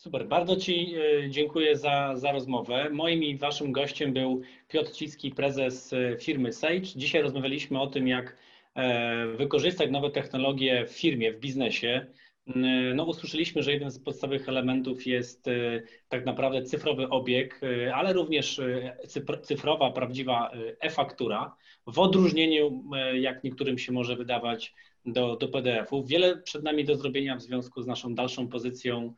Super, 0.00 0.28
bardzo 0.28 0.56
Ci 0.56 0.94
e, 0.94 1.30
dziękuję 1.30 1.76
za, 1.76 2.16
za 2.16 2.32
rozmowę. 2.32 2.90
Moim 2.90 3.22
i 3.22 3.36
Waszym 3.36 3.72
gościem 3.72 4.12
był 4.12 4.40
Piotr 4.68 4.92
Cicki, 4.92 5.30
prezes 5.30 5.92
e, 5.92 6.16
firmy 6.20 6.52
Sage. 6.52 6.80
Dzisiaj 6.96 7.22
rozmawialiśmy 7.22 7.80
o 7.80 7.86
tym, 7.86 8.08
jak 8.08 8.36
e, 8.74 9.26
wykorzystać 9.26 9.90
nowe 9.90 10.10
technologie 10.10 10.86
w 10.86 10.90
firmie, 10.90 11.32
w 11.32 11.40
biznesie. 11.40 12.06
No, 12.94 13.04
usłyszeliśmy, 13.04 13.62
że 13.62 13.72
jeden 13.72 13.90
z 13.90 13.98
podstawowych 13.98 14.48
elementów 14.48 15.06
jest 15.06 15.46
tak 16.08 16.24
naprawdę 16.26 16.62
cyfrowy 16.62 17.08
obieg, 17.08 17.60
ale 17.94 18.12
również 18.12 18.60
cyfrowa, 19.42 19.90
prawdziwa 19.90 20.50
e-faktura, 20.80 21.56
w 21.86 21.98
odróżnieniu, 21.98 22.84
jak 23.14 23.44
niektórym 23.44 23.78
się 23.78 23.92
może 23.92 24.16
wydawać, 24.16 24.74
do, 25.06 25.36
do 25.36 25.48
PDF-ów. 25.48 26.08
Wiele 26.08 26.36
przed 26.36 26.62
nami 26.62 26.84
do 26.84 26.96
zrobienia 26.96 27.36
w 27.36 27.42
związku 27.42 27.82
z 27.82 27.86
naszą 27.86 28.14
dalszą 28.14 28.48
pozycją 28.48 28.96
mm, 28.96 29.14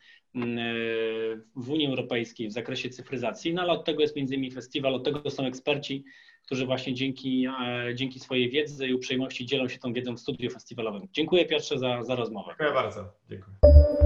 w 1.57 1.71
Unii 1.71 1.87
Europejskiej 1.87 2.49
w 2.49 2.53
zakresie 2.53 2.90
cyfryzacji, 2.90 3.55
no 3.55 3.62
ale 3.62 3.73
od 3.73 3.85
tego 3.85 4.03
jest 4.03 4.16
między 4.16 4.35
innymi 4.35 4.51
festiwal, 4.51 4.95
od 4.95 5.05
tego 5.05 5.31
są 5.31 5.47
eksperci, 5.47 6.05
którzy 6.47 6.66
właśnie 6.66 6.95
dzięki, 6.95 7.47
e, 7.47 7.95
dzięki 7.95 8.21
swojej 8.21 8.51
wiedzy 8.51 8.87
i 8.87 8.95
uprzejmości 8.95 9.47
dzielą 9.47 9.68
się 9.68 9.79
tą 9.79 9.92
wiedzą 9.92 10.16
w 10.16 10.21
studiu 10.21 10.51
festiwalowym. 10.51 11.09
Dziękuję 11.12 11.47
Piotrze 11.47 11.79
za, 11.79 12.03
za 12.03 12.14
rozmowę. 12.14 12.49
Dziękuję 12.49 12.73
bardzo. 12.73 13.12
Dziękuję. 13.31 14.01